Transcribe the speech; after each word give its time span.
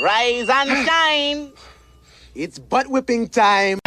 Rise 0.00 0.48
and 0.48 0.86
shine. 0.86 1.52
It's 2.34 2.58
butt 2.58 2.86
whipping 2.86 3.28
time. 3.28 3.78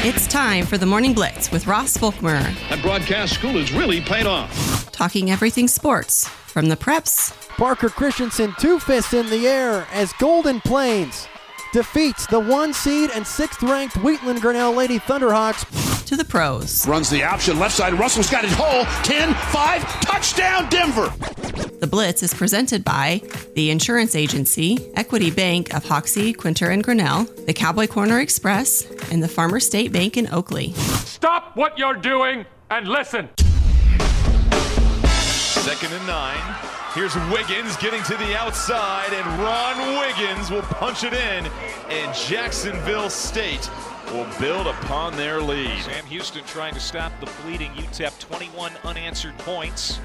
It's 0.00 0.26
time 0.26 0.64
for 0.64 0.78
the 0.78 0.86
Morning 0.86 1.12
Blitz 1.12 1.50
with 1.50 1.66
Ross 1.66 1.96
Volkmer. 1.98 2.40
That 2.70 2.80
broadcast 2.80 3.34
school 3.34 3.52
has 3.52 3.70
really 3.72 4.00
paid 4.00 4.26
off. 4.26 4.90
Talking 4.92 5.30
everything 5.30 5.68
sports 5.68 6.26
from 6.26 6.68
the 6.70 6.76
preps. 6.76 7.34
Parker 7.58 7.90
Christensen 7.90 8.54
two 8.58 8.78
fists 8.78 9.12
in 9.12 9.28
the 9.28 9.46
air 9.46 9.86
as 9.92 10.12
Golden 10.14 10.60
Plains 10.60 11.28
defeats 11.74 12.26
the 12.28 12.40
one 12.40 12.72
seed 12.72 13.10
and 13.14 13.26
sixth 13.26 13.62
ranked 13.62 13.96
Wheatland 13.96 14.40
Grinnell 14.40 14.72
Lady 14.72 14.98
Thunderhawks 14.98 16.06
to 16.06 16.16
the 16.16 16.24
pros. 16.24 16.88
Runs 16.88 17.10
the 17.10 17.22
option 17.24 17.58
left 17.58 17.74
side. 17.74 17.92
Russell's 17.92 18.30
got 18.30 18.44
his 18.44 18.54
hole. 18.54 18.84
10 19.02 19.34
5. 19.34 20.00
Touchdown, 20.00 20.68
Denver. 20.70 21.67
The 21.80 21.86
Blitz 21.86 22.24
is 22.24 22.34
presented 22.34 22.82
by 22.82 23.22
the 23.54 23.70
Insurance 23.70 24.16
Agency, 24.16 24.78
Equity 24.94 25.30
Bank 25.30 25.72
of 25.72 25.84
Hoxie, 25.84 26.32
Quinter, 26.32 26.70
and 26.70 26.82
Grinnell, 26.82 27.22
the 27.46 27.52
Cowboy 27.52 27.86
Corner 27.86 28.18
Express, 28.18 28.84
and 29.12 29.22
the 29.22 29.28
Farmer 29.28 29.60
State 29.60 29.92
Bank 29.92 30.16
in 30.16 30.26
Oakley. 30.32 30.72
Stop 30.72 31.56
what 31.56 31.78
you're 31.78 31.94
doing 31.94 32.44
and 32.70 32.88
listen. 32.88 33.28
Second 35.06 35.92
and 35.92 36.06
nine. 36.08 36.56
Here's 36.94 37.14
Wiggins 37.30 37.76
getting 37.76 38.02
to 38.04 38.16
the 38.16 38.36
outside, 38.36 39.12
and 39.12 39.40
Ron 39.40 40.00
Wiggins 40.00 40.50
will 40.50 40.62
punch 40.62 41.04
it 41.04 41.12
in, 41.12 41.46
and 41.90 42.12
Jacksonville 42.12 43.08
State 43.08 43.70
will 44.12 44.26
build 44.40 44.66
upon 44.66 45.16
their 45.16 45.40
lead. 45.40 45.80
Sam 45.82 46.06
Houston 46.06 46.42
trying 46.44 46.74
to 46.74 46.80
stop 46.80 47.12
the 47.20 47.30
bleeding 47.42 47.70
UTEP 47.72 48.18
21 48.18 48.72
unanswered 48.82 49.38
points. 49.38 50.00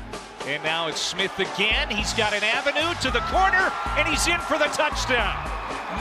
And 0.46 0.62
now 0.62 0.88
it's 0.88 1.00
Smith 1.00 1.40
again. 1.40 1.90
He's 1.90 2.14
got 2.14 2.34
an 2.34 2.44
avenue 2.44 2.94
to 3.00 3.12
the 3.12 3.22
corner, 3.32 3.72
and 3.98 4.08
he's 4.08 4.28
in 4.28 4.40
for 4.42 4.58
the 4.58 4.66
touchdown. 4.66 5.40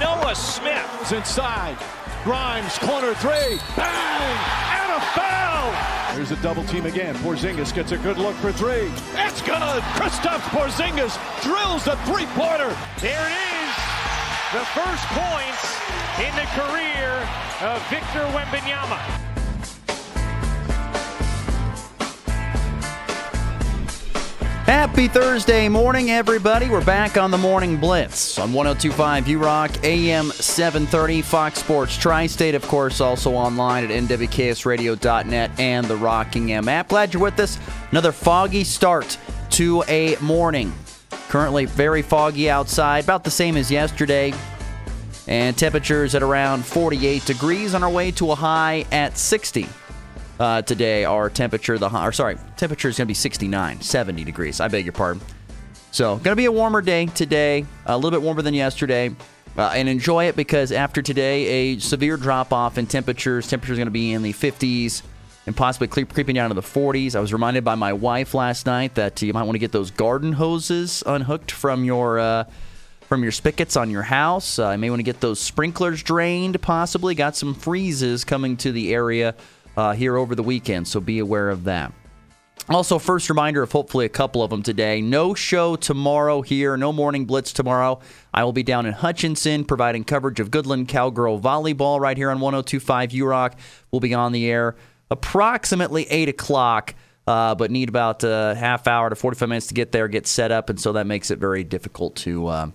Noah 0.01 0.35
Smith. 0.35 0.89
is 1.03 1.13
inside. 1.13 1.79
Grimes, 2.25 2.77
corner 2.79 3.15
three. 3.15 3.61
Bang! 3.77 4.39
And 4.75 4.93
a 4.93 5.01
foul! 5.15 6.17
There's 6.17 6.33
a 6.33 6.43
double 6.43 6.65
team 6.65 6.87
again. 6.87 7.15
Porzingis 7.17 7.73
gets 7.73 7.93
a 7.93 7.99
good 7.99 8.19
look 8.19 8.35
for 8.37 8.51
three. 8.51 8.91
It's 9.15 9.43
good! 9.43 9.83
Kristaps 9.95 10.43
Porzingis 10.51 11.15
drills 11.43 11.85
the 11.85 11.95
three-pointer. 12.05 12.75
There 12.99 13.27
it 13.27 13.39
is. 13.63 13.75
The 14.53 14.67
first 14.75 15.07
points 15.15 15.63
in 16.19 16.35
the 16.35 16.49
career 16.59 17.15
of 17.63 17.81
Victor 17.91 18.27
Wembanyama. 18.35 19.32
Happy 24.73 25.07
Thursday 25.07 25.69
morning, 25.69 26.11
everybody. 26.11 26.71
We're 26.71 26.83
back 26.83 27.19
on 27.19 27.31
the 27.31 27.37
Morning 27.37 27.77
Blitz 27.77 28.39
on 28.39 28.55
1025 28.55 29.29
U 29.29 29.39
Rock, 29.39 29.71
AM 29.85 30.31
730, 30.31 31.21
Fox 31.21 31.59
Sports 31.59 31.95
Tri 31.99 32.27
State, 32.27 32.55
of 32.55 32.67
course, 32.67 32.99
also 33.03 33.35
online 33.35 33.85
at 33.85 33.91
NWKSradio.net 33.91 35.61
and 35.61 35.85
the 35.85 35.97
Rocking 35.97 36.55
M 36.55 36.71
app. 36.71 36.89
Glad 36.89 37.13
you're 37.13 37.23
with 37.23 37.39
us. 37.39 37.59
Another 37.91 38.13
foggy 38.13 38.65
start 38.65 39.19
to 39.51 39.85
a 39.89 40.17
morning. 40.23 40.73
Currently 41.29 41.67
very 41.67 42.01
foggy 42.01 42.49
outside, 42.49 43.05
about 43.05 43.25
the 43.25 43.31
same 43.31 43.59
as 43.59 43.71
yesterday. 43.71 44.33
And 45.29 45.55
temperatures 45.57 46.15
at 46.15 46.23
around 46.23 46.65
48 46.65 47.27
degrees 47.27 47.75
on 47.75 47.83
our 47.83 47.91
way 47.91 48.11
to 48.13 48.33
a 48.33 48.35
high 48.35 48.87
at 48.91 49.19
60 49.19 49.69
uh, 50.39 50.63
today. 50.63 51.05
Our 51.05 51.31
temperature, 51.31 51.79
the 51.79 51.95
or 51.95 52.13
sorry, 52.13 52.37
temperature 52.57 52.89
is 52.89 52.99
going 52.99 53.07
to 53.07 53.11
be 53.11 53.15
69, 53.15 53.81
70 53.81 54.25
degrees. 54.25 54.61
I 54.61 54.69
beg 54.69 54.85
your 54.85 54.93
pardon. 54.93 55.23
So, 55.91 56.17
going 56.17 56.33
to 56.33 56.37
be 56.37 56.47
a 56.47 56.53
warmer 56.53 56.81
day 56.81 57.07
today, 57.07 57.67
a 57.87 57.97
little 57.97 58.11
bit 58.11 58.23
warmer 58.23 58.43
than 58.43 58.55
yesterday. 58.55 59.15
Uh, 59.55 59.71
and 59.75 59.87
enjoy 59.87 60.29
it 60.29 60.37
because 60.37 60.73
after 60.73 61.03
today, 61.03 61.75
a 61.75 61.79
severe 61.79 62.17
drop 62.17 62.55
off 62.55 62.79
in 62.79 62.87
temperatures. 62.87 63.47
Temperatures 63.49 63.77
going 63.77 63.87
to 63.87 63.91
be 63.91 64.13
in 64.13 64.23
the 64.23 64.33
50s 64.33 65.03
and 65.47 65.57
possibly 65.57 65.89
creeping 65.89 66.35
down 66.35 66.49
to 66.51 66.55
the 66.55 66.63
40s. 66.63 67.15
I 67.15 67.21
was 67.21 67.33
reminded 67.33 67.65
by 67.65 67.75
my 67.75 67.93
wife 67.93 68.33
last 68.33 68.65
night 68.67 68.95
that 68.95 69.21
you 69.21 69.33
might 69.33 69.43
want 69.43 69.55
to 69.55 69.59
get 69.59 69.73
those 69.73 69.91
garden 69.91 70.33
hoses 70.33 71.03
unhooked 71.05 71.51
from 71.51 71.85
your 71.85 72.19
uh, 72.19 72.45
from 73.09 73.23
your 73.23 73.33
spigots 73.33 73.77
on 73.77 73.91
your 73.91 74.03
house. 74.05 74.59
Uh, 74.59 74.71
you 74.71 74.79
may 74.79 74.89
want 74.89 75.01
to 75.01 75.05
get 75.05 75.21
those 75.21 75.39
sprinklers 75.39 76.03
drained. 76.03 76.63
Possibly 76.63 77.15
got 77.15 77.37
some 77.37 77.55
freezes 77.55 78.25
coming 78.25 78.57
to 78.59 78.73
the 78.73 78.95
area 78.95 79.35
uh, 79.77 79.93
here 79.93 80.17
over 80.17 80.35
the 80.35 80.43
weekend, 80.43 80.87
so 80.89 81.01
be 81.01 81.19
aware 81.19 81.51
of 81.51 81.65
that. 81.65 81.93
Also, 82.69 82.99
first 82.99 83.29
reminder 83.29 83.63
of 83.63 83.73
hopefully 83.73 84.07
a 84.07 84.09
couple 84.09 84.43
of 84.43 84.51
them 84.51 84.63
today. 84.63 85.01
No 85.01 85.35
show 85.35 85.75
tomorrow 85.75 86.43
here, 86.43 86.77
no 86.77 86.93
morning 86.93 87.25
blitz 87.25 87.53
tomorrow. 87.53 87.99
I 88.33 88.45
will 88.45 88.53
be 88.53 88.63
down 88.63 88.87
in 88.87 88.93
Hutchinson 88.93 89.65
providing 89.65 90.05
coverage 90.05 90.39
of 90.39 90.51
Goodland 90.51 90.87
Cowgirl 90.87 91.41
Volleyball 91.41 91.99
right 91.99 92.17
here 92.17 92.31
on 92.31 92.39
1025 92.39 93.11
URock. 93.11 93.55
We'll 93.91 94.01
be 94.01 94.15
on 94.15 94.31
the 94.31 94.49
air 94.49 94.77
approximately 95.11 96.07
8 96.09 96.29
o'clock, 96.31 96.95
uh, 97.27 97.55
but 97.55 97.71
need 97.71 97.89
about 97.89 98.25
a 98.25 98.55
half 98.57 98.87
hour 98.87 99.11
to 99.11 99.17
45 99.17 99.49
minutes 99.49 99.67
to 99.67 99.75
get 99.75 99.93
there, 99.93 100.09
get 100.09 100.27
set 100.27 100.51
up, 100.51 100.71
and 100.71 100.81
so 100.81 100.93
that 100.93 101.07
makes 101.07 101.31
it 101.31 101.39
very 101.39 101.65
difficult 101.65 102.17
to 102.17 102.47
uh, 102.47 102.71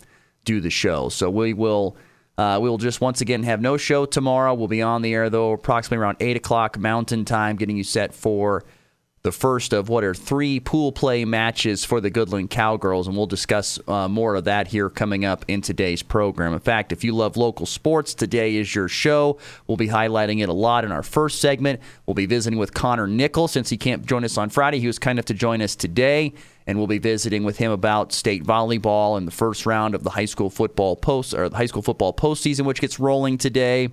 do 0.45 0.61
the 0.61 0.69
show. 0.69 1.09
So 1.09 1.29
we 1.29 1.53
will 1.53 1.97
uh, 2.37 2.59
we 2.61 2.69
will 2.69 2.77
just 2.77 3.01
once 3.01 3.21
again 3.21 3.43
have 3.43 3.61
no 3.61 3.77
show 3.77 4.05
tomorrow. 4.05 4.53
We'll 4.53 4.67
be 4.67 4.81
on 4.81 5.01
the 5.01 5.13
air 5.13 5.29
though, 5.29 5.53
approximately 5.53 6.01
around 6.01 6.17
eight 6.19 6.37
o'clock 6.37 6.77
Mountain 6.77 7.25
Time, 7.25 7.55
getting 7.55 7.77
you 7.77 7.83
set 7.83 8.13
for 8.13 8.63
the 9.27 9.31
first 9.33 9.73
of 9.73 9.89
what 9.89 10.05
are 10.05 10.13
three 10.13 10.57
pool 10.57 10.89
play 10.89 11.25
matches 11.25 11.83
for 11.83 11.99
the 11.99 12.09
Goodland 12.09 12.49
Cowgirls, 12.49 13.07
and 13.07 13.17
we'll 13.17 13.25
discuss 13.25 13.77
uh, 13.85 14.07
more 14.07 14.35
of 14.35 14.45
that 14.45 14.69
here 14.69 14.89
coming 14.89 15.25
up 15.25 15.43
in 15.49 15.59
today's 15.59 16.01
program. 16.01 16.53
In 16.53 16.61
fact, 16.61 16.93
if 16.93 17.03
you 17.03 17.13
love 17.13 17.35
local 17.35 17.65
sports, 17.65 18.13
today 18.13 18.55
is 18.55 18.73
your 18.73 18.88
show. 18.88 19.38
We'll 19.67 19.75
be 19.75 19.89
highlighting 19.89 20.41
it 20.41 20.47
a 20.47 20.53
lot 20.53 20.85
in 20.85 20.93
our 20.93 21.03
first 21.03 21.41
segment. 21.41 21.81
We'll 22.05 22.13
be 22.13 22.25
visiting 22.25 22.57
with 22.57 22.73
Connor 22.73 23.05
Nickel 23.05 23.49
since 23.49 23.69
he 23.69 23.75
can't 23.75 24.05
join 24.05 24.23
us 24.23 24.38
on 24.38 24.49
Friday. 24.49 24.79
He 24.79 24.88
was 24.88 24.97
kind 24.97 25.19
enough 25.19 25.25
to 25.25 25.33
join 25.33 25.61
us 25.61 25.75
today 25.75 26.33
and 26.65 26.77
we'll 26.77 26.88
be 26.88 26.97
visiting 26.97 27.44
with 27.44 27.57
him 27.57 27.73
about 27.73 28.13
state 28.13 28.45
volleyball 28.45 29.17
and 29.17 29.27
the 29.27 29.31
first 29.31 29.65
round 29.65 29.94
of 29.94 30.03
the 30.03 30.11
high 30.11 30.23
school 30.23 30.49
football 30.49 30.95
post 30.95 31.33
or 31.33 31.49
the 31.49 31.57
high 31.57 31.65
school 31.65 31.81
football 31.81 32.13
postseason, 32.13 32.63
which 32.63 32.79
gets 32.79 32.97
rolling 32.97 33.38
today. 33.38 33.89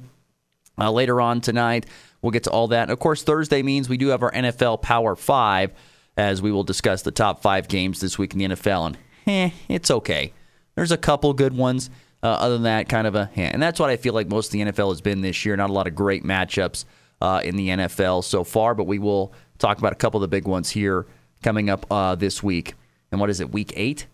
Uh, 0.76 0.90
later 0.90 1.20
on 1.20 1.40
tonight, 1.40 1.86
we'll 2.24 2.30
get 2.30 2.44
to 2.44 2.50
all 2.50 2.68
that. 2.68 2.82
And 2.82 2.90
of 2.90 2.98
course, 2.98 3.22
Thursday 3.22 3.62
means 3.62 3.88
we 3.88 3.98
do 3.98 4.08
have 4.08 4.22
our 4.22 4.32
NFL 4.32 4.80
Power 4.80 5.14
Five, 5.14 5.72
as 6.16 6.40
we 6.40 6.50
will 6.50 6.64
discuss 6.64 7.02
the 7.02 7.10
top 7.10 7.42
five 7.42 7.68
games 7.68 8.00
this 8.00 8.18
week 8.18 8.32
in 8.32 8.38
the 8.38 8.46
NFL. 8.46 8.86
And 8.86 8.98
eh, 9.26 9.50
it's 9.68 9.90
okay. 9.90 10.32
There's 10.74 10.90
a 10.90 10.96
couple 10.96 11.32
good 11.34 11.54
ones. 11.56 11.90
Uh, 12.22 12.28
other 12.28 12.54
than 12.54 12.62
that, 12.62 12.88
kind 12.88 13.06
of 13.06 13.14
a 13.14 13.30
eh. 13.36 13.50
and 13.52 13.62
that's 13.62 13.78
what 13.78 13.90
I 13.90 13.98
feel 13.98 14.14
like 14.14 14.28
most 14.28 14.46
of 14.46 14.52
the 14.52 14.62
NFL 14.62 14.88
has 14.88 15.02
been 15.02 15.20
this 15.20 15.44
year. 15.44 15.54
Not 15.56 15.68
a 15.68 15.72
lot 15.74 15.86
of 15.86 15.94
great 15.94 16.24
matchups 16.24 16.86
uh, 17.20 17.42
in 17.44 17.56
the 17.56 17.68
NFL 17.68 18.24
so 18.24 18.44
far, 18.44 18.74
but 18.74 18.84
we 18.84 18.98
will 18.98 19.34
talk 19.58 19.76
about 19.76 19.92
a 19.92 19.96
couple 19.96 20.16
of 20.16 20.22
the 20.22 20.34
big 20.34 20.48
ones 20.48 20.70
here 20.70 21.06
coming 21.42 21.68
up 21.68 21.84
uh, 21.90 22.14
this 22.14 22.42
week. 22.42 22.74
And 23.12 23.20
what 23.20 23.28
is 23.28 23.40
it, 23.40 23.52
week 23.52 23.74
eight? 23.76 24.06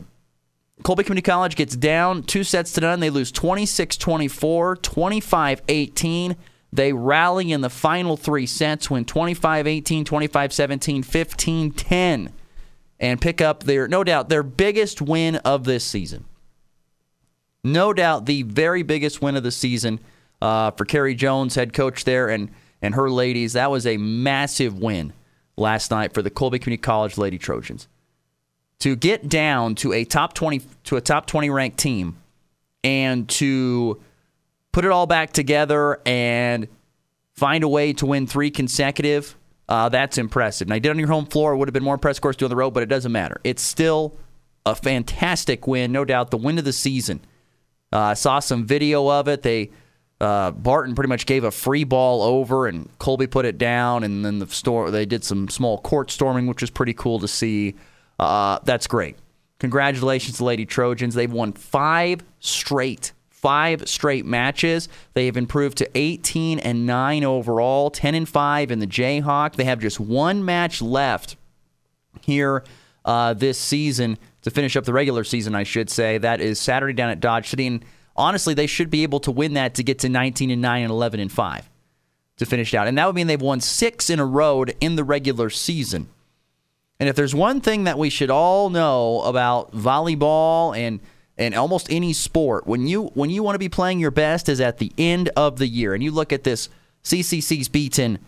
Colby 0.83 1.05
Community 1.05 1.25
College 1.25 1.55
gets 1.55 1.77
down 1.77 2.25
two 2.25 2.43
sets 2.43 2.73
to 2.73 2.81
none. 2.81 2.99
They 2.99 3.11
lose 3.11 3.31
26 3.31 3.97
24, 3.97 4.77
25 4.77 5.63
18. 5.69 6.37
They 6.73 6.93
rally 6.93 7.53
in 7.53 7.61
the 7.61 7.71
final 7.71 8.17
three 8.17 8.47
sets, 8.47 8.91
win 8.91 9.05
25 9.05 9.69
18, 9.69 10.05
25 10.05 10.53
17, 10.53 11.03
15 11.05 11.71
10, 11.71 12.33
and 13.01 13.21
pick 13.21 13.41
up 13.41 13.65
their, 13.65 13.89
no 13.89 14.05
doubt, 14.05 14.29
their 14.29 14.43
biggest 14.43 15.01
win 15.03 15.37
of 15.37 15.65
this 15.65 15.85
season. 15.85 16.25
No 17.63 17.93
doubt 17.93 18.27
the 18.27 18.43
very 18.43 18.83
biggest 18.83 19.23
win 19.23 19.37
of 19.37 19.43
the 19.43 19.51
season 19.51 20.01
uh, 20.43 20.71
for 20.73 20.85
Kerry 20.85 21.15
Jones, 21.15 21.55
head 21.55 21.73
coach 21.73 22.05
there, 22.05 22.29
and, 22.29 22.51
and 22.83 22.95
her 22.95 23.11
ladies. 23.11 23.55
That 23.55 23.71
was 23.71 23.87
a 23.87 23.97
massive 23.97 24.79
win 24.79 25.13
last 25.57 25.91
night 25.91 26.13
for 26.13 26.23
the 26.23 26.31
Colby 26.31 26.59
Community 26.59 26.83
College 26.83 27.17
Lady 27.17 27.39
Trojans. 27.39 27.89
To 28.81 28.97
get 28.97 29.29
down 29.29 29.77
to 29.77 29.93
a 29.93 30.05
top 30.05 30.35
20 30.35 30.61
to 30.85 30.97
a 30.97 31.01
top 31.01 31.27
20 31.27 31.49
ranked 31.49 31.79
team 31.79 32.19
and 32.83 33.27
to 33.31 34.01
put 34.73 34.85
it 34.85 34.91
all 34.91 35.07
back 35.07 35.33
together 35.33 36.01
and 36.05 36.69
find 37.33 37.65
a 37.65 37.69
way 37.69 37.93
to 37.95 38.05
win 38.05 38.27
three 38.27 38.51
consecutive, 38.51 39.37
uh, 39.69 39.89
that's 39.89 40.19
impressive. 40.19 40.69
Now, 40.69 40.75
you 40.75 40.81
did 40.81 40.91
on 40.91 40.99
your 40.99 41.09
home 41.09 41.27
floor. 41.27 41.53
It 41.53 41.57
would 41.57 41.69
have 41.69 41.73
been 41.73 41.85
more 41.85 41.95
impressive, 41.95 42.19
of 42.19 42.23
course, 42.23 42.37
doing 42.37 42.51
the 42.51 42.57
road, 42.57 42.73
but 42.73 42.83
it 42.83 42.89
doesn't 42.89 43.13
matter. 43.13 43.41
It's 43.45 43.63
still 43.63 44.17
a 44.67 44.75
fantastic 44.75 45.67
win, 45.67 45.93
no 45.93 46.05
doubt, 46.05 46.31
the 46.31 46.37
win 46.37 46.59
of 46.59 46.65
the 46.65 46.73
season. 46.73 47.21
Uh, 47.93 47.99
I 47.99 48.15
saw 48.15 48.41
some 48.41 48.67
video 48.67 49.09
of 49.09 49.29
it. 49.29 49.43
They 49.43 49.71
uh, 50.21 50.51
Barton 50.53 50.95
pretty 50.95 51.09
much 51.09 51.27
gave 51.27 51.45
a 51.45 51.51
free 51.51 51.85
ball 51.85 52.23
over, 52.23 52.67
and 52.67 52.89
Colby 52.99 53.27
put 53.27 53.45
it 53.45 53.59
down, 53.59 54.05
and 54.05 54.25
then 54.25 54.39
the 54.39 54.47
store 54.49 54.91
they 54.91 55.07
did 55.07 55.25
some 55.25 55.49
small 55.49 55.79
court 55.79 56.11
storming, 56.11 56.47
which 56.47 56.61
was 56.61 56.71
pretty 56.71 56.95
cool 56.95 57.19
to 57.21 57.29
see. 57.29 57.75
Uh, 58.19 58.59
that's 58.65 58.87
great. 58.87 59.17
Congratulations 59.59 60.39
to 60.39 60.45
Lady 60.45 60.67
Trojans. 60.67 61.15
They've 61.15 61.33
won 61.33 61.53
five 61.53 62.21
straight, 62.41 63.13
five 63.45 63.87
straight 63.87 64.25
matches. 64.25 64.89
They 65.13 65.27
have 65.27 65.37
improved 65.37 65.77
to 65.77 65.91
18 65.95 66.61
and 66.61 66.87
nine 66.87 67.25
overall, 67.25 67.91
10 67.91 68.15
and 68.15 68.27
five 68.27 68.71
in 68.71 68.79
the 68.79 68.87
Jayhawk. 68.87 69.57
They 69.57 69.65
have 69.65 69.81
just 69.81 70.01
one 70.01 70.47
match 70.47 70.81
left 70.81 71.37
here 72.23 72.65
uh, 73.05 73.35
this 73.35 73.59
season 73.59 74.17
to 74.41 74.51
finish 74.51 74.77
up 74.77 74.85
the 74.85 74.95
regular 74.95 75.25
season, 75.25 75.55
I 75.55 75.65
should 75.65 75.91
say. 75.91 76.17
That 76.17 76.41
is 76.41 76.59
Saturday 76.59 76.95
down 76.95 77.11
at 77.11 77.21
Dodge 77.21 77.51
City, 77.51 77.67
and 77.67 77.85
honestly, 78.17 78.55
they 78.55 78.67
should 78.67 78.89
be 78.89 79.03
able 79.03 79.21
to 79.21 79.31
win 79.31 79.53
that 79.53 79.75
to 79.75 79.83
get 79.83 79.99
to 79.99 80.09
19 80.09 80.51
and 80.51 80.63
9 80.63 80.83
and 80.83 80.91
11 80.91 81.21
and 81.21 81.31
5 81.31 81.71
to 82.39 82.47
finish 82.47 82.73
out. 82.73 82.89
And 82.89 82.97
that 82.97 83.05
would 83.07 83.15
mean 83.15 83.27
they've 83.27 83.39
won 83.39 83.61
six 83.61 84.09
in 84.09 84.21
a 84.21 84.25
row 84.25 84.65
in 84.81 84.97
the 84.97 85.05
regular 85.05 85.51
season. 85.51 86.09
And 86.99 87.11
if 87.11 87.15
there's 87.15 87.35
one 87.35 87.61
thing 87.61 87.85
that 87.85 87.99
we 87.99 88.09
should 88.09 88.31
all 88.31 88.71
know 88.71 89.21
about 89.21 89.73
volleyball 89.73 90.75
and 90.75 91.01
and 91.37 91.55
almost 91.55 91.91
any 91.91 92.13
sport, 92.13 92.67
when 92.67 92.87
you 92.87 93.07
when 93.15 93.31
you 93.31 93.43
want 93.43 93.55
to 93.55 93.59
be 93.59 93.69
playing 93.69 94.01
your 94.01 94.11
best 94.11 94.49
is 94.49 94.61
at 94.61 94.79
the 94.79 94.93
end 94.97 95.31
of 95.37 95.59
the 95.59 95.67
year. 95.67 95.95
And 95.95 96.03
you 96.03 96.11
look 96.11 96.33
at 96.33 96.45
this, 96.45 96.69
CCC's 97.03 97.69
beaten 97.69 98.19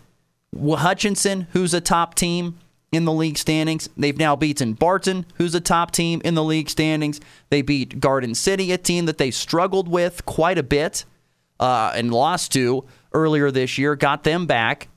Hutchinson, 0.55 1.47
who's 1.51 1.73
a 1.73 1.81
top 1.81 2.15
team 2.15 2.57
in 2.91 3.05
the 3.05 3.13
league 3.13 3.37
standings. 3.37 3.89
They've 3.97 4.17
now 4.17 4.35
beaten 4.35 4.73
Barton, 4.73 5.25
who's 5.35 5.55
a 5.55 5.61
top 5.61 5.91
team 5.91 6.21
in 6.23 6.35
the 6.35 6.43
league 6.43 6.69
standings. 6.69 7.19
They 7.49 7.61
beat 7.61 7.99
Garden 7.99 8.33
City, 8.35 8.71
a 8.71 8.77
team 8.77 9.05
that 9.05 9.17
they 9.17 9.31
struggled 9.31 9.87
with 9.87 10.25
quite 10.25 10.57
a 10.57 10.63
bit 10.63 11.05
uh, 11.59 11.91
and 11.95 12.13
lost 12.13 12.51
to 12.53 12.85
earlier 13.13 13.51
this 13.51 13.77
year, 13.77 13.95
got 13.95 14.23
them 14.23 14.45
back. 14.45 14.87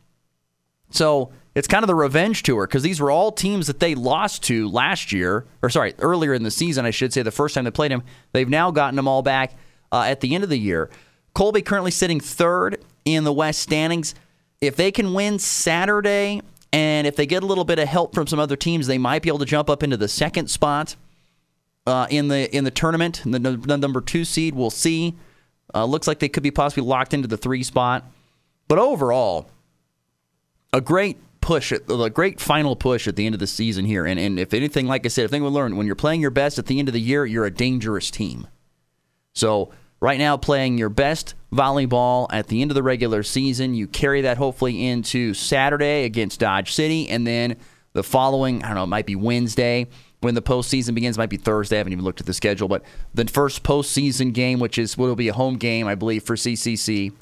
So 0.90 1.32
it's 1.54 1.66
kind 1.66 1.82
of 1.82 1.88
the 1.88 1.94
revenge 1.94 2.42
tour 2.42 2.66
because 2.66 2.82
these 2.82 3.00
were 3.00 3.10
all 3.10 3.32
teams 3.32 3.66
that 3.66 3.80
they 3.80 3.94
lost 3.94 4.42
to 4.44 4.68
last 4.68 5.12
year, 5.12 5.44
or 5.62 5.70
sorry, 5.70 5.94
earlier 5.98 6.32
in 6.32 6.42
the 6.42 6.50
season, 6.50 6.86
I 6.86 6.90
should 6.90 7.12
say, 7.12 7.22
the 7.22 7.30
first 7.30 7.54
time 7.54 7.64
they 7.64 7.70
played 7.70 7.90
them. 7.90 8.02
They've 8.32 8.48
now 8.48 8.70
gotten 8.70 8.96
them 8.96 9.08
all 9.08 9.22
back 9.22 9.54
uh, 9.90 10.04
at 10.06 10.20
the 10.20 10.34
end 10.34 10.44
of 10.44 10.50
the 10.50 10.58
year. 10.58 10.90
Colby 11.34 11.62
currently 11.62 11.90
sitting 11.90 12.20
third 12.20 12.82
in 13.04 13.24
the 13.24 13.32
West 13.32 13.60
standings. 13.60 14.14
If 14.60 14.76
they 14.76 14.92
can 14.92 15.14
win 15.14 15.38
Saturday 15.38 16.42
and 16.72 17.06
if 17.06 17.16
they 17.16 17.26
get 17.26 17.42
a 17.42 17.46
little 17.46 17.64
bit 17.64 17.78
of 17.78 17.88
help 17.88 18.14
from 18.14 18.26
some 18.26 18.38
other 18.38 18.56
teams, 18.56 18.86
they 18.86 18.98
might 18.98 19.22
be 19.22 19.28
able 19.28 19.38
to 19.38 19.44
jump 19.44 19.68
up 19.68 19.82
into 19.82 19.96
the 19.96 20.08
second 20.08 20.48
spot 20.48 20.96
uh, 21.86 22.06
in 22.10 22.28
the 22.28 22.54
in 22.54 22.64
the 22.64 22.70
tournament. 22.70 23.22
The, 23.24 23.38
the 23.38 23.76
number 23.76 24.00
two 24.00 24.24
seed, 24.24 24.54
we'll 24.54 24.70
see. 24.70 25.16
Uh, 25.74 25.84
looks 25.84 26.06
like 26.06 26.18
they 26.18 26.28
could 26.28 26.42
be 26.42 26.50
possibly 26.50 26.84
locked 26.84 27.14
into 27.14 27.28
the 27.28 27.36
three 27.36 27.62
spot. 27.62 28.04
But 28.68 28.78
overall, 28.78 29.50
a 30.72 30.80
great 30.80 31.16
push, 31.50 31.72
a 31.72 32.10
great 32.10 32.40
final 32.40 32.76
push 32.76 33.08
at 33.08 33.16
the 33.16 33.26
end 33.26 33.34
of 33.34 33.40
the 33.40 33.46
season 33.48 33.84
here. 33.84 34.06
And, 34.06 34.20
and 34.20 34.38
if 34.38 34.54
anything, 34.54 34.86
like 34.86 35.04
I 35.04 35.08
said, 35.08 35.24
if 35.24 35.32
anything 35.32 35.42
we 35.42 35.50
learn, 35.50 35.76
when 35.76 35.84
you're 35.84 35.96
playing 35.96 36.20
your 36.20 36.30
best 36.30 36.60
at 36.60 36.66
the 36.66 36.78
end 36.78 36.86
of 36.86 36.94
the 36.94 37.00
year, 37.00 37.26
you're 37.26 37.44
a 37.44 37.50
dangerous 37.50 38.08
team. 38.08 38.46
So 39.32 39.72
right 39.98 40.20
now, 40.20 40.36
playing 40.36 40.78
your 40.78 40.90
best 40.90 41.34
volleyball 41.52 42.28
at 42.30 42.46
the 42.46 42.62
end 42.62 42.70
of 42.70 42.76
the 42.76 42.84
regular 42.84 43.24
season. 43.24 43.74
You 43.74 43.88
carry 43.88 44.20
that 44.20 44.38
hopefully 44.38 44.86
into 44.86 45.34
Saturday 45.34 46.04
against 46.04 46.38
Dodge 46.38 46.72
City, 46.72 47.08
and 47.08 47.26
then 47.26 47.56
the 47.94 48.04
following, 48.04 48.62
I 48.62 48.68
don't 48.68 48.76
know, 48.76 48.84
it 48.84 48.86
might 48.86 49.06
be 49.06 49.16
Wednesday 49.16 49.88
when 50.20 50.36
the 50.36 50.42
postseason 50.42 50.94
begins. 50.94 51.16
It 51.16 51.18
might 51.18 51.30
be 51.30 51.36
Thursday. 51.36 51.74
I 51.74 51.78
haven't 51.78 51.94
even 51.94 52.04
looked 52.04 52.20
at 52.20 52.26
the 52.26 52.32
schedule, 52.32 52.68
but 52.68 52.84
the 53.12 53.24
first 53.24 53.64
postseason 53.64 54.32
game, 54.32 54.60
which 54.60 54.78
is 54.78 54.96
will 54.96 55.16
be 55.16 55.26
a 55.26 55.32
home 55.32 55.56
game, 55.56 55.88
I 55.88 55.96
believe, 55.96 56.22
for 56.22 56.36
CCC, 56.36 57.12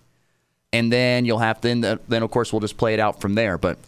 and 0.71 0.93
then 0.93 1.25
you'll 1.25 1.39
have 1.39 1.63
to, 1.63 1.69
then, 1.75 1.99
then 2.09 2.23
of 2.23 2.31
course 2.31 2.53
we'll 2.53 2.61
just 2.61 2.77
play 2.77 2.93
it 2.93 3.01
out 3.01 3.23
from 3.23 3.35
there. 3.35 3.57
But 3.57 3.79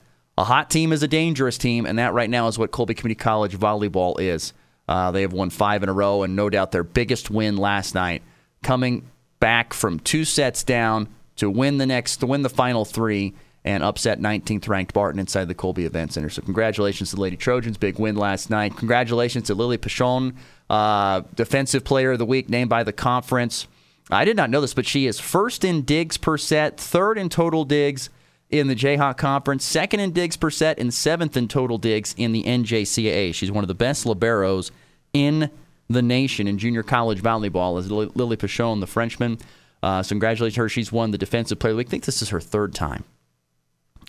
a 0.40 0.44
hot 0.44 0.70
team 0.70 0.90
is 0.90 1.02
a 1.02 1.08
dangerous 1.08 1.58
team, 1.58 1.84
and 1.84 1.98
that 1.98 2.14
right 2.14 2.30
now 2.30 2.48
is 2.48 2.58
what 2.58 2.70
Colby 2.70 2.94
Community 2.94 3.18
College 3.18 3.58
volleyball 3.58 4.18
is. 4.18 4.54
Uh, 4.88 5.10
they 5.10 5.20
have 5.20 5.34
won 5.34 5.50
five 5.50 5.82
in 5.82 5.90
a 5.90 5.92
row, 5.92 6.22
and 6.22 6.34
no 6.34 6.48
doubt 6.48 6.72
their 6.72 6.82
biggest 6.82 7.30
win 7.30 7.58
last 7.58 7.94
night 7.94 8.22
coming 8.62 9.06
back 9.38 9.74
from 9.74 10.00
two 10.00 10.24
sets 10.24 10.64
down 10.64 11.08
to 11.36 11.50
win 11.50 11.76
the 11.76 11.84
next 11.84 12.16
to 12.16 12.26
win 12.26 12.40
the 12.40 12.48
final 12.48 12.86
three 12.86 13.34
and 13.66 13.82
upset 13.84 14.18
19th 14.18 14.66
ranked 14.66 14.94
Barton 14.94 15.20
inside 15.20 15.44
the 15.44 15.54
Colby 15.54 15.84
Event 15.84 16.14
Center. 16.14 16.30
So 16.30 16.40
congratulations 16.40 17.10
to 17.10 17.16
the 17.16 17.22
Lady 17.22 17.36
Trojans, 17.36 17.76
big 17.76 17.98
win 17.98 18.16
last 18.16 18.48
night. 18.48 18.74
Congratulations 18.78 19.48
to 19.48 19.54
Lily 19.54 19.76
Pichon, 19.76 20.36
uh, 20.70 21.20
Defensive 21.34 21.84
Player 21.84 22.12
of 22.12 22.18
the 22.18 22.24
Week, 22.24 22.48
named 22.48 22.70
by 22.70 22.82
the 22.82 22.94
conference. 22.94 23.68
I 24.10 24.24
did 24.24 24.38
not 24.38 24.48
know 24.48 24.62
this, 24.62 24.72
but 24.72 24.86
she 24.86 25.06
is 25.06 25.20
first 25.20 25.66
in 25.66 25.82
digs 25.82 26.16
per 26.16 26.38
set, 26.38 26.80
third 26.80 27.18
in 27.18 27.28
total 27.28 27.66
digs 27.66 28.08
in 28.50 28.66
the 28.66 28.74
Jayhawk 28.74 29.16
Conference, 29.16 29.64
second 29.64 30.00
in 30.00 30.12
digs 30.12 30.36
per 30.36 30.50
set, 30.50 30.78
and 30.78 30.92
seventh 30.92 31.36
in 31.36 31.48
total 31.48 31.78
digs 31.78 32.14
in 32.16 32.32
the 32.32 32.42
NJCAA. 32.42 33.34
She's 33.34 33.50
one 33.50 33.64
of 33.64 33.68
the 33.68 33.74
best 33.74 34.04
liberos 34.04 34.70
in 35.12 35.50
the 35.88 36.02
nation 36.02 36.46
in 36.46 36.58
junior 36.58 36.82
college 36.82 37.20
volleyball 37.22 37.78
is 37.78 37.90
Lily 37.90 38.36
Pichon, 38.36 38.80
the 38.80 38.86
Frenchman. 38.86 39.38
Uh, 39.82 40.02
so 40.02 40.10
congratulations 40.10 40.56
her. 40.56 40.68
She's 40.68 40.92
won 40.92 41.10
the 41.10 41.18
Defensive 41.18 41.58
Player 41.58 41.72
of 41.72 41.76
the 41.76 41.78
Week. 41.78 41.88
I 41.88 41.90
think 41.90 42.04
this 42.04 42.22
is 42.22 42.28
her 42.28 42.40
third 42.40 42.74
time. 42.74 43.04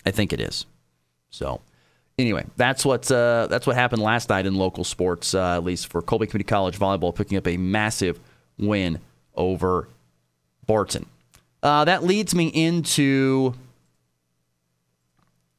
I 0.04 0.10
think 0.10 0.32
it 0.32 0.40
is. 0.40 0.66
So 1.30 1.60
anyway, 2.18 2.44
that's 2.56 2.84
what 2.84 3.10
uh, 3.10 3.46
that's 3.48 3.66
what 3.66 3.76
happened 3.76 4.02
last 4.02 4.28
night 4.28 4.46
in 4.46 4.54
local 4.54 4.84
sports, 4.84 5.34
uh, 5.34 5.56
at 5.56 5.64
least 5.64 5.88
for 5.88 6.02
Colby 6.02 6.26
Community 6.26 6.48
College 6.48 6.78
volleyball, 6.78 7.14
picking 7.14 7.38
up 7.38 7.46
a 7.46 7.56
massive 7.56 8.20
win 8.58 9.00
over 9.34 9.88
Barton. 10.66 11.06
Uh, 11.62 11.84
that 11.84 12.04
leads 12.04 12.34
me 12.34 12.48
into 12.48 13.54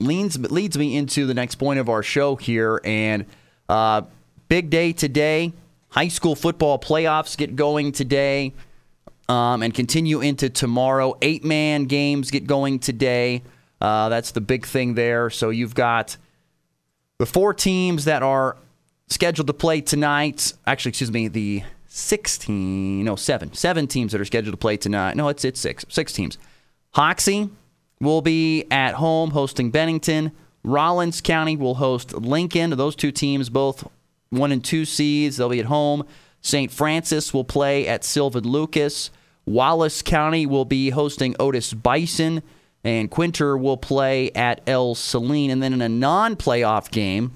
leads 0.06 0.40
leads 0.40 0.78
me 0.78 0.96
into 0.96 1.26
the 1.26 1.34
next 1.34 1.56
point 1.56 1.80
of 1.80 1.90
our 1.90 2.04
show 2.04 2.36
here, 2.36 2.82
and 2.84 3.26
uh, 3.70 4.04
big 4.48 4.70
day 4.70 4.94
today 4.94 5.54
High 5.94 6.08
school 6.08 6.36
football 6.36 6.80
playoffs 6.80 7.38
get 7.38 7.56
going 7.56 7.92
today 7.92 8.52
um, 9.30 9.62
and 9.62 9.72
continue 9.72 10.22
into 10.22 10.50
tomorrow. 10.50 11.16
Eight 11.22 11.44
man 11.44 11.84
games 11.84 12.32
get 12.32 12.48
going 12.48 12.80
today. 12.80 13.44
Uh, 13.80 14.10
that's 14.10 14.32
the 14.32 14.42
big 14.42 14.66
thing 14.66 14.96
there. 14.96 15.30
So 15.30 15.52
you've 15.52 15.76
got 15.76 16.18
the 17.20 17.28
four 17.28 17.54
teams 17.54 18.06
that 18.06 18.24
are 18.24 18.58
scheduled 19.08 19.46
to 19.46 19.54
play 19.54 19.82
tonight. 19.82 20.54
Actually, 20.66 20.90
excuse 20.90 21.12
me, 21.12 21.28
the 21.28 21.62
16, 21.90 23.04
no, 23.04 23.16
seven. 23.16 23.54
Seven 23.54 23.86
teams 23.86 24.14
that 24.14 24.22
are 24.22 24.26
scheduled 24.26 24.54
to 24.54 24.58
play 24.58 24.78
tonight. 24.78 25.16
No, 25.16 25.28
it's, 25.28 25.46
it's 25.46 25.60
six. 25.60 25.86
Six 25.90 26.12
teams. 26.12 26.40
Hoxie 26.96 27.52
will 28.04 28.22
be 28.22 28.66
at 28.70 28.96
home 28.96 29.32
hosting 29.32 29.72
Bennington. 29.72 30.32
Rawlins 30.64 31.22
County 31.22 31.58
will 31.58 31.76
host 31.76 32.14
Lincoln. 32.14 32.72
Those 32.72 32.96
two 32.96 33.12
teams 33.12 33.50
both 33.50 33.88
one 34.30 34.52
and 34.52 34.64
two 34.64 34.86
seeds. 34.86 35.38
They'll 35.38 35.50
be 35.50 35.60
at 35.60 35.66
home. 35.66 36.06
St. 36.42 36.72
Francis 36.72 37.34
will 37.34 37.44
play 37.44 37.88
at 37.88 38.04
Sylvan 38.04 38.44
Lucas. 38.44 39.10
Wallace 39.46 40.02
County 40.02 40.46
will 40.46 40.66
be 40.66 40.90
hosting 40.90 41.36
Otis 41.40 41.74
Bison. 41.74 42.44
And 42.84 43.10
Quinter 43.10 43.58
will 43.58 43.78
play 43.78 44.30
at 44.32 44.62
Ell-Saline. 44.68 45.50
And 45.50 45.64
then 45.64 45.74
in 45.74 45.82
a 45.82 45.90
non 45.90 46.36
playoff 46.36 46.92
game, 46.92 47.32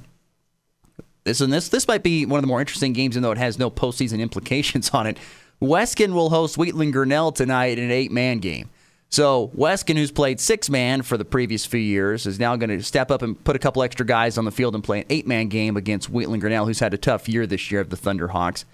this 1.23 1.41
and 1.41 1.51
this 1.51 1.69
this 1.69 1.87
might 1.87 2.03
be 2.03 2.25
one 2.25 2.37
of 2.37 2.41
the 2.41 2.47
more 2.47 2.59
interesting 2.59 2.93
games, 2.93 3.15
even 3.15 3.23
though 3.23 3.31
it 3.31 3.37
has 3.37 3.59
no 3.59 3.69
postseason 3.69 4.19
implications 4.19 4.89
on 4.93 5.07
it. 5.07 5.17
Weskan 5.61 6.13
will 6.13 6.29
host 6.29 6.57
Wheatland 6.57 6.93
Grinnell 6.93 7.31
tonight 7.31 7.77
in 7.77 7.85
an 7.85 7.91
eight 7.91 8.11
man 8.11 8.39
game. 8.39 8.69
So 9.09 9.49
Weskan, 9.55 9.95
who's 9.95 10.11
played 10.11 10.39
six 10.39 10.69
man 10.69 11.01
for 11.01 11.17
the 11.17 11.25
previous 11.25 11.65
few 11.65 11.79
years, 11.79 12.25
is 12.25 12.39
now 12.39 12.55
going 12.55 12.69
to 12.69 12.83
step 12.83 13.09
up 13.09 13.21
and 13.21 13.41
put 13.43 13.55
a 13.55 13.59
couple 13.59 13.81
extra 13.81 14.05
guys 14.05 14.37
on 14.37 14.45
the 14.45 14.51
field 14.51 14.75
and 14.75 14.83
play 14.83 14.99
an 14.99 15.05
eight 15.09 15.25
man 15.25 15.47
game 15.47 15.77
against 15.77 16.09
Wheatland 16.09 16.41
Grinnell, 16.41 16.65
who's 16.65 16.79
had 16.79 16.93
a 16.93 16.97
tough 16.97 17.29
year 17.29 17.47
this 17.47 17.71
year 17.71 17.81
of 17.81 17.89
the 17.89 17.97
Thunderhawks. 17.97 18.65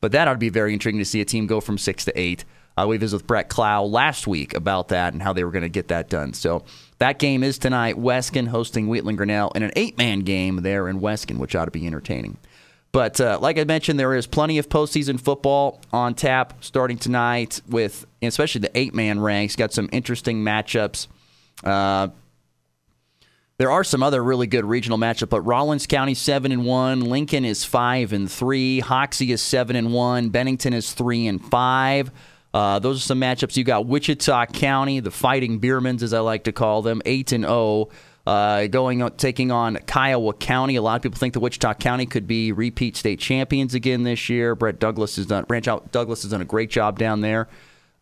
But 0.00 0.12
that 0.12 0.28
ought 0.28 0.34
to 0.34 0.38
be 0.38 0.48
very 0.48 0.72
intriguing 0.72 1.00
to 1.00 1.04
see 1.04 1.20
a 1.20 1.24
team 1.24 1.46
go 1.46 1.60
from 1.60 1.76
six 1.76 2.04
to 2.06 2.18
eight. 2.18 2.44
Uh, 2.76 2.86
we 2.86 2.96
visited 2.96 3.22
with 3.22 3.26
Brett 3.26 3.48
Clow 3.48 3.84
last 3.84 4.26
week 4.26 4.54
about 4.54 4.88
that 4.88 5.12
and 5.12 5.20
how 5.20 5.32
they 5.32 5.44
were 5.44 5.50
going 5.50 5.62
to 5.62 5.68
get 5.68 5.88
that 5.88 6.08
done. 6.08 6.32
So 6.32 6.64
that 6.98 7.18
game 7.18 7.42
is 7.42 7.58
tonight. 7.58 7.96
Weskan 7.96 8.48
hosting 8.48 8.88
Wheatland 8.88 9.18
Grinnell 9.18 9.50
in 9.54 9.62
an 9.62 9.72
eight 9.76 9.98
man 9.98 10.20
game 10.20 10.62
there 10.62 10.88
in 10.88 11.00
Weskan, 11.00 11.38
which 11.38 11.54
ought 11.54 11.66
to 11.66 11.70
be 11.70 11.86
entertaining. 11.86 12.38
But 12.92 13.20
uh, 13.20 13.38
like 13.40 13.58
I 13.58 13.64
mentioned, 13.64 14.00
there 14.00 14.14
is 14.14 14.26
plenty 14.26 14.58
of 14.58 14.68
postseason 14.68 15.20
football 15.20 15.80
on 15.92 16.14
tap 16.14 16.54
starting 16.60 16.98
tonight, 16.98 17.60
with 17.68 18.06
especially 18.20 18.62
the 18.62 18.76
eight 18.76 18.94
man 18.94 19.20
ranks. 19.20 19.54
Got 19.56 19.72
some 19.72 19.88
interesting 19.92 20.42
matchups. 20.42 21.06
Uh, 21.62 22.08
There 23.58 23.70
are 23.70 23.84
some 23.84 24.02
other 24.02 24.24
really 24.24 24.46
good 24.46 24.64
regional 24.64 24.96
matchups, 24.98 25.28
but 25.28 25.42
Rawlins 25.42 25.86
County 25.86 26.14
seven 26.14 26.50
and 26.50 26.64
one, 26.64 27.02
Lincoln 27.02 27.44
is 27.44 27.62
five 27.62 28.12
and 28.14 28.30
three, 28.30 28.80
Hoxie 28.80 29.30
is 29.32 29.42
seven 29.42 29.76
and 29.76 29.92
one, 29.92 30.30
Bennington 30.30 30.72
is 30.72 30.92
three 30.92 31.26
and 31.26 31.44
five. 31.44 32.10
Uh, 32.52 32.78
those 32.80 32.96
are 32.96 33.00
some 33.00 33.20
matchups. 33.20 33.56
You 33.56 33.62
got 33.62 33.86
Wichita 33.86 34.46
County, 34.46 34.98
the 34.98 35.10
Fighting 35.12 35.60
Beermans, 35.60 36.02
as 36.02 36.12
I 36.12 36.20
like 36.20 36.44
to 36.44 36.52
call 36.52 36.82
them, 36.82 37.02
eight 37.04 37.30
and 37.32 37.44
zero. 37.44 37.90
Uh, 38.26 38.66
going 38.66 39.08
taking 39.16 39.50
on 39.50 39.78
Kiowa 39.86 40.34
County. 40.34 40.76
A 40.76 40.82
lot 40.82 40.96
of 40.96 41.02
people 41.02 41.18
think 41.18 41.32
the 41.32 41.40
Wichita 41.40 41.74
County 41.74 42.06
could 42.06 42.26
be 42.26 42.52
repeat 42.52 42.96
state 42.96 43.18
champions 43.18 43.74
again 43.74 44.02
this 44.02 44.28
year. 44.28 44.54
Brett 44.54 44.78
Douglas 44.78 45.16
has 45.16 45.26
done 45.26 45.44
Branch 45.44 45.66
out 45.66 45.90
Douglas 45.90 46.22
has 46.22 46.30
done 46.30 46.42
a 46.42 46.44
great 46.44 46.70
job 46.70 46.98
down 46.98 47.22
there. 47.22 47.48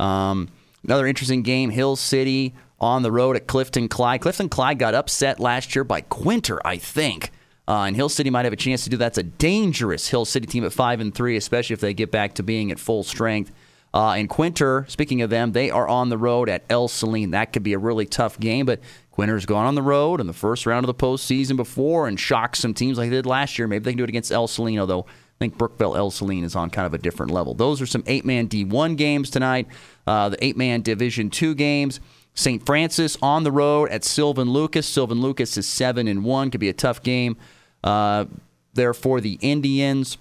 Um, 0.00 0.48
another 0.82 1.06
interesting 1.06 1.42
game: 1.42 1.70
Hill 1.70 1.94
City 1.94 2.54
on 2.80 3.02
the 3.02 3.12
road 3.12 3.36
at 3.36 3.46
Clifton 3.46 3.88
Clyde. 3.88 4.20
Clifton 4.20 4.48
Clyde 4.48 4.78
got 4.78 4.94
upset 4.94 5.40
last 5.40 5.74
year 5.74 5.84
by 5.84 6.00
Quinter, 6.00 6.60
I 6.66 6.76
think. 6.76 7.30
Uh, 7.66 7.82
and 7.82 7.96
Hill 7.96 8.08
City 8.08 8.30
might 8.30 8.44
have 8.44 8.52
a 8.52 8.56
chance 8.56 8.84
to 8.84 8.90
do 8.90 8.96
that. 8.96 9.14
That's 9.14 9.18
a 9.18 9.22
dangerous 9.22 10.08
Hill 10.08 10.24
City 10.24 10.46
team 10.46 10.64
at 10.64 10.72
five 10.72 11.00
and 11.00 11.14
three, 11.14 11.36
especially 11.36 11.74
if 11.74 11.80
they 11.80 11.92
get 11.92 12.10
back 12.10 12.34
to 12.34 12.42
being 12.42 12.70
at 12.70 12.78
full 12.78 13.02
strength. 13.02 13.52
Uh, 13.98 14.12
and 14.12 14.28
Quinter, 14.28 14.84
speaking 14.86 15.22
of 15.22 15.30
them, 15.30 15.50
they 15.50 15.72
are 15.72 15.88
on 15.88 16.08
the 16.08 16.16
road 16.16 16.48
at 16.48 16.62
Ell-Saline. 16.70 17.32
That 17.32 17.52
could 17.52 17.64
be 17.64 17.72
a 17.72 17.78
really 17.80 18.06
tough 18.06 18.38
game, 18.38 18.64
but 18.64 18.78
Quinter's 19.10 19.44
gone 19.44 19.66
on 19.66 19.74
the 19.74 19.82
road 19.82 20.20
in 20.20 20.28
the 20.28 20.32
first 20.32 20.66
round 20.66 20.84
of 20.84 20.86
the 20.86 20.94
postseason 20.94 21.56
before 21.56 22.06
and 22.06 22.20
shocked 22.20 22.58
some 22.58 22.74
teams 22.74 22.96
like 22.96 23.10
they 23.10 23.16
did 23.16 23.26
last 23.26 23.58
year. 23.58 23.66
Maybe 23.66 23.82
they 23.82 23.90
can 23.90 23.98
do 23.98 24.04
it 24.04 24.08
against 24.08 24.30
Ell-Saline, 24.30 24.78
although 24.78 25.00
I 25.00 25.38
think 25.40 25.58
Brookville 25.58 25.96
Ell-Saline 25.96 26.44
is 26.44 26.54
on 26.54 26.70
kind 26.70 26.86
of 26.86 26.94
a 26.94 26.98
different 26.98 27.32
level. 27.32 27.54
Those 27.54 27.82
are 27.82 27.86
some 27.86 28.04
eight 28.06 28.24
man 28.24 28.46
D1 28.46 28.96
games 28.96 29.30
tonight, 29.30 29.66
uh, 30.06 30.28
the 30.28 30.44
eight 30.44 30.56
man 30.56 30.82
Division 30.82 31.28
two 31.28 31.56
games. 31.56 31.98
St. 32.34 32.64
Francis 32.64 33.18
on 33.20 33.42
the 33.42 33.50
road 33.50 33.90
at 33.90 34.04
Sylvan 34.04 34.48
Lucas. 34.48 34.86
Sylvan 34.86 35.20
Lucas 35.20 35.56
is 35.56 35.66
seven 35.66 36.06
and 36.06 36.22
one. 36.22 36.52
Could 36.52 36.60
be 36.60 36.68
a 36.68 36.72
tough 36.72 37.02
game 37.02 37.36
uh, 37.82 38.26
there 38.74 38.94
for 38.94 39.20
the 39.20 39.40
Indians, 39.40 40.18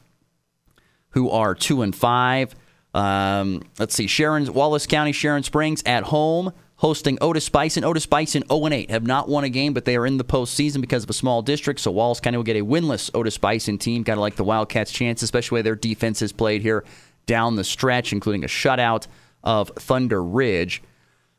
who 1.12 1.30
are 1.30 1.54
two 1.54 1.84
and 1.84 1.96
five. 1.96 2.56
Um, 2.98 3.62
let's 3.78 3.94
see, 3.94 4.08
Sharon 4.08 4.52
Wallace 4.54 4.88
County, 4.88 5.12
Sharon 5.12 5.44
Springs 5.44 5.84
at 5.86 6.04
home 6.04 6.52
hosting 6.78 7.18
Otis 7.22 7.50
Bison. 7.50 7.84
Otis 7.84 8.06
Bison 8.06 8.44
0 8.50 8.68
8 8.68 8.90
have 8.90 9.06
not 9.06 9.28
won 9.28 9.44
a 9.44 9.50
game, 9.50 9.74
but 9.74 9.86
they 9.86 9.96
are 9.96 10.06
in 10.06 10.18
the 10.18 10.24
postseason 10.24 10.82
because 10.82 11.04
of 11.04 11.10
a 11.10 11.14
small 11.14 11.42
district. 11.42 11.80
So 11.80 11.92
Wallace 11.92 12.20
County 12.20 12.38
will 12.38 12.44
get 12.44 12.56
a 12.56 12.64
winless 12.64 13.12
Otis 13.14 13.38
Bison 13.38 13.78
team. 13.78 14.04
Got 14.04 14.16
to 14.16 14.22
like 14.22 14.36
the 14.36 14.44
Wildcats' 14.44 14.92
chance, 14.92 15.22
especially 15.22 15.58
the 15.58 15.60
way 15.60 15.62
their 15.64 15.76
defense 15.76 16.22
has 16.22 16.32
played 16.32 16.62
here 16.62 16.84
down 17.26 17.56
the 17.56 17.64
stretch, 17.64 18.14
including 18.14 18.44
a 18.44 18.48
shutout 18.48 19.08
of 19.44 19.70
Thunder 19.76 20.24
Ridge. 20.24 20.82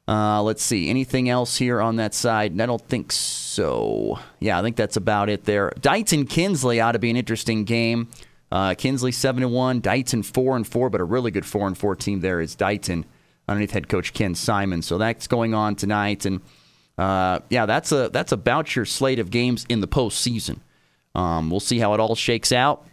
Uh, 0.07 0.43
let's 0.43 0.62
see. 0.62 0.88
Anything 0.88 1.29
else 1.29 1.57
here 1.57 1.81
on 1.81 1.97
that 1.97 2.15
side? 2.15 2.59
I 2.59 2.67
don't 2.67 2.87
think 2.88 3.12
so. 3.12 4.19
Yeah, 4.41 4.59
I 4.59 4.62
think 4.62 4.77
that's 4.77 4.97
about 4.97 5.29
it 5.29 5.45
there. 5.45 5.73
Dighton 5.81 6.29
Kinsley 6.29 6.81
ought 6.81 6.93
to 6.93 6.99
be 6.99 7.11
an 7.11 7.17
interesting 7.17 7.65
game. 7.65 8.09
Uh, 8.50 8.75
Kinsley 8.75 9.12
seven 9.12 9.43
and 9.43 9.52
one, 9.52 9.81
Dighton 9.81 10.23
four 10.23 10.57
and 10.57 10.67
four, 10.67 10.90
but 10.90 11.00
a 11.00 11.05
really 11.05 11.31
good 11.31 11.47
four 11.47 11.67
and 11.67 11.76
four 11.76 11.95
team 11.95 12.21
there 12.21 12.40
is 12.40 12.55
Dighton 12.55 13.05
underneath 13.47 13.73
head 13.73 13.88
coach 13.88 14.12
Ken 14.12 14.35
Simon. 14.35 14.83
So 14.83 14.99
that's 14.99 15.26
going 15.26 15.55
on 15.55 15.76
tonight, 15.76 16.25
and 16.25 16.40
uh, 16.97 17.40
yeah, 17.50 17.67
that's 17.67 17.93
a 17.93 18.09
that's 18.09 18.33
about 18.33 18.75
your 18.75 18.85
slate 18.85 19.19
of 19.19 19.31
games 19.31 19.67
in 19.69 19.81
the 19.81 19.88
postseason. 19.88 20.61
Um, 21.14 21.50
we'll 21.50 21.61
see 21.61 21.78
how 21.78 21.95
it 21.95 22.00
all 22.00 22.14
shakes 22.14 22.52
out 22.52 22.87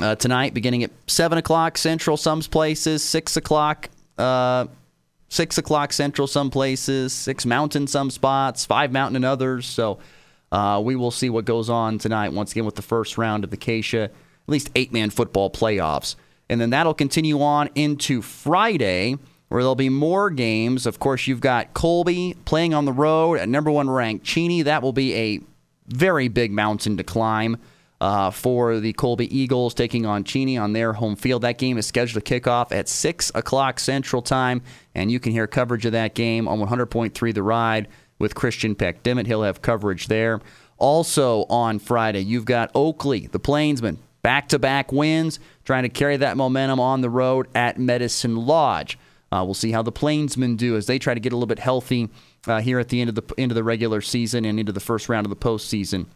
uh, 0.00 0.14
tonight, 0.14 0.54
beginning 0.54 0.84
at 0.84 0.90
seven 1.06 1.38
o'clock 1.38 1.78
Central, 1.78 2.16
some 2.16 2.40
places, 2.40 3.02
six 3.02 3.36
o'clock. 3.36 3.88
Uh, 4.16 4.66
six 5.28 5.58
o'clock 5.58 5.92
central 5.92 6.26
some 6.26 6.50
places, 6.50 7.12
six 7.12 7.44
mountain 7.46 7.86
some 7.86 8.10
spots, 8.10 8.64
five 8.64 8.92
mountain 8.92 9.16
in 9.16 9.24
others. 9.24 9.66
So 9.66 9.98
uh, 10.52 10.80
we 10.84 10.96
will 10.96 11.10
see 11.10 11.30
what 11.30 11.44
goes 11.44 11.68
on 11.68 11.98
tonight 11.98 12.32
once 12.32 12.52
again 12.52 12.64
with 12.64 12.76
the 12.76 12.82
first 12.82 13.18
round 13.18 13.44
of 13.44 13.50
the 13.50 13.56
KSHSAA, 13.56 14.10
at 14.46 14.52
least 14.52 14.70
eight 14.74 14.92
man 14.92 15.10
football 15.10 15.50
playoffs. 15.50 16.16
And 16.48 16.60
then 16.60 16.70
that'll 16.70 16.94
continue 16.94 17.42
on 17.42 17.68
into 17.74 18.22
Friday, 18.22 19.16
where 19.48 19.62
there'll 19.62 19.74
be 19.74 19.88
more 19.88 20.30
games. 20.30 20.86
Of 20.86 20.98
course, 21.00 21.26
you've 21.26 21.40
got 21.40 21.74
Colby 21.74 22.36
playing 22.44 22.72
on 22.72 22.84
the 22.84 22.92
road 22.92 23.38
at 23.38 23.48
number 23.48 23.70
one 23.70 23.90
ranked 23.90 24.24
Cheney. 24.24 24.62
That 24.62 24.82
will 24.82 24.92
be 24.92 25.14
a 25.14 25.40
very 25.88 26.28
big 26.28 26.52
mountain 26.52 26.96
to 26.96 27.04
climb 27.04 27.58
uh, 28.00 28.30
for 28.30 28.78
the 28.78 28.92
Colby 28.92 29.36
Eagles 29.36 29.74
taking 29.74 30.06
on 30.06 30.24
Cheney 30.24 30.58
on 30.58 30.72
their 30.72 30.92
home 30.92 31.16
field. 31.16 31.42
That 31.42 31.58
game 31.58 31.78
is 31.78 31.86
scheduled 31.86 32.24
to 32.24 32.28
kick 32.28 32.46
off 32.46 32.72
at 32.72 32.88
6 32.88 33.32
o'clock 33.34 33.80
Central 33.80 34.22
Time, 34.22 34.62
and 34.94 35.10
you 35.10 35.18
can 35.18 35.32
hear 35.32 35.46
coverage 35.46 35.86
of 35.86 35.92
that 35.92 36.14
game 36.14 36.46
on 36.46 36.60
100.3 36.60 37.34
The 37.34 37.42
Ride 37.42 37.88
with 38.18 38.34
Christian 38.34 38.74
Peck 38.74 39.02
Dimmitt. 39.02 39.26
He'll 39.26 39.42
have 39.42 39.62
coverage 39.62 40.08
there. 40.08 40.40
Also 40.78 41.44
on 41.48 41.78
Friday, 41.78 42.20
you've 42.20 42.44
got 42.44 42.70
Oakley, 42.74 43.26
the 43.28 43.38
Plainsmen, 43.38 43.98
back 44.26 44.48
to 44.48 44.58
back 44.58 44.90
wins, 44.90 45.38
trying 45.64 45.84
to 45.84 45.88
carry 45.88 46.16
that 46.16 46.36
momentum 46.36 46.80
on 46.80 47.00
the 47.00 47.08
road 47.08 47.46
at 47.54 47.78
Medicine 47.78 48.34
Lodge. 48.34 48.98
Uh, 49.30 49.44
we'll 49.44 49.54
see 49.54 49.70
how 49.70 49.82
the 49.82 49.92
Plainsmen 49.92 50.56
do 50.56 50.74
as 50.76 50.86
they 50.86 50.98
try 50.98 51.14
to 51.14 51.20
get 51.20 51.32
a 51.32 51.36
little 51.36 51.46
bit 51.46 51.60
healthy 51.60 52.08
uh, 52.48 52.60
here 52.60 52.80
at 52.80 52.88
the 52.88 53.00
end 53.00 53.08
of 53.08 53.14
the 53.14 53.34
end 53.38 53.52
of 53.52 53.54
the 53.54 53.62
regular 53.62 54.00
season 54.00 54.44
and 54.44 54.58
into 54.58 54.72
the 54.72 54.80
first 54.80 55.08
round 55.08 55.26
of 55.26 55.30
the 55.30 55.36
postseason. 55.36 56.06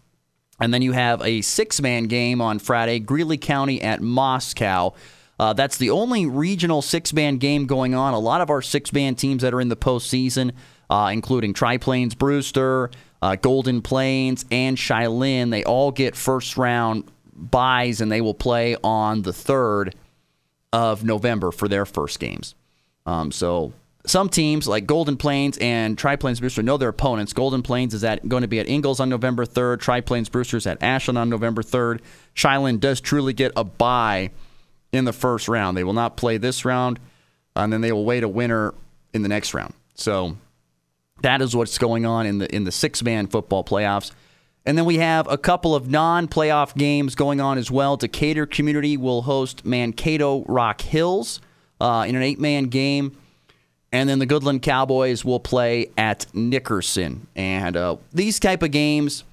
And 0.58 0.74
then 0.74 0.82
you 0.82 0.90
have 0.90 1.22
a 1.22 1.40
six 1.42 1.80
man 1.80 2.06
game 2.06 2.40
on 2.40 2.58
Friday, 2.58 2.98
Greeley 2.98 3.38
County 3.38 3.80
at 3.80 4.02
Moscow. 4.02 4.92
Uh, 5.38 5.52
that's 5.52 5.76
the 5.76 5.90
only 5.90 6.26
regional 6.26 6.82
six 6.82 7.12
man 7.12 7.36
game 7.36 7.66
going 7.66 7.94
on. 7.94 8.12
A 8.12 8.18
lot 8.18 8.40
of 8.40 8.50
our 8.50 8.60
six 8.60 8.92
man 8.92 9.14
teams 9.14 9.42
that 9.42 9.54
are 9.54 9.60
in 9.60 9.68
the 9.68 9.76
postseason, 9.76 10.50
uh, 10.90 11.10
including 11.12 11.54
Tri 11.54 11.76
Plains 11.76 12.16
Brewster, 12.16 12.90
uh, 13.22 13.36
Golden 13.36 13.82
Plains, 13.82 14.46
and 14.50 14.76
Cheylin, 14.76 15.52
they 15.52 15.62
all 15.62 15.92
get 15.92 16.16
first 16.16 16.56
round 16.56 17.04
buys 17.34 18.00
and 18.00 18.10
they 18.10 18.20
will 18.20 18.34
play 18.34 18.76
on 18.82 19.22
the 19.22 19.32
3rd 19.32 19.94
of 20.72 21.04
November 21.04 21.50
for 21.50 21.68
their 21.68 21.84
first 21.86 22.20
games. 22.20 22.54
Um, 23.06 23.32
so 23.32 23.72
some 24.06 24.28
teams 24.28 24.66
like 24.66 24.86
Golden 24.86 25.16
Plains 25.16 25.58
and 25.58 25.96
Tri 25.98 26.16
Plains 26.16 26.40
Brewster 26.40 26.62
know 26.62 26.76
their 26.76 26.88
opponents. 26.88 27.32
Golden 27.32 27.62
Plains 27.62 27.94
is 27.94 28.04
at, 28.04 28.26
going 28.28 28.42
to 28.42 28.48
be 28.48 28.60
at 28.60 28.68
Ingalls 28.68 29.00
on 29.00 29.08
November 29.08 29.44
3rd. 29.44 29.80
Tri 29.80 30.00
Plains 30.00 30.28
Brewster 30.28 30.58
at 30.68 30.82
Ashland 30.82 31.18
on 31.18 31.28
November 31.28 31.62
3rd. 31.62 32.00
Cheylin 32.34 32.80
does 32.80 33.00
truly 33.00 33.32
get 33.32 33.52
a 33.56 33.64
bye 33.64 34.30
in 34.92 35.04
the 35.04 35.12
first 35.12 35.48
round. 35.48 35.76
They 35.76 35.84
will 35.84 35.92
not 35.92 36.16
play 36.16 36.38
this 36.38 36.64
round, 36.64 36.98
and 37.54 37.72
then 37.72 37.80
they 37.80 37.92
will 37.92 38.04
wait 38.04 38.22
a 38.22 38.28
winner 38.28 38.74
in 39.12 39.22
the 39.22 39.28
next 39.28 39.54
round. 39.54 39.74
So 39.94 40.36
that 41.22 41.42
is 41.42 41.54
what's 41.54 41.78
going 41.78 42.06
on 42.06 42.26
in 42.26 42.38
the 42.38 42.54
in 42.54 42.64
the 42.64 42.72
six 42.72 43.02
man 43.02 43.26
football 43.26 43.64
playoffs. 43.64 44.12
And 44.66 44.76
then 44.76 44.84
we 44.84 44.98
have 44.98 45.26
a 45.30 45.38
couple 45.38 45.74
of 45.74 45.88
non 45.88 46.28
playoff 46.28 46.76
games 46.76 47.14
going 47.14 47.40
on 47.40 47.58
as 47.58 47.70
well. 47.70 47.96
Decatur 47.96 48.46
Community 48.46 48.96
will 48.96 49.22
host 49.22 49.64
Mankato 49.64 50.44
Rock 50.44 50.82
Hills 50.82 51.40
uh, 51.80 52.04
in 52.06 52.14
an 52.14 52.22
eight 52.22 52.38
man 52.38 52.64
game. 52.64 53.16
And 53.92 54.08
then 54.08 54.20
the 54.20 54.26
Goodland 54.26 54.62
Cowboys 54.62 55.24
will 55.24 55.40
play 55.40 55.90
at 55.96 56.26
Nickerson. 56.32 57.26
And 57.34 57.76
uh, 57.76 57.96
these 58.12 58.38
type 58.38 58.62
of 58.62 58.70
games, 58.70 59.24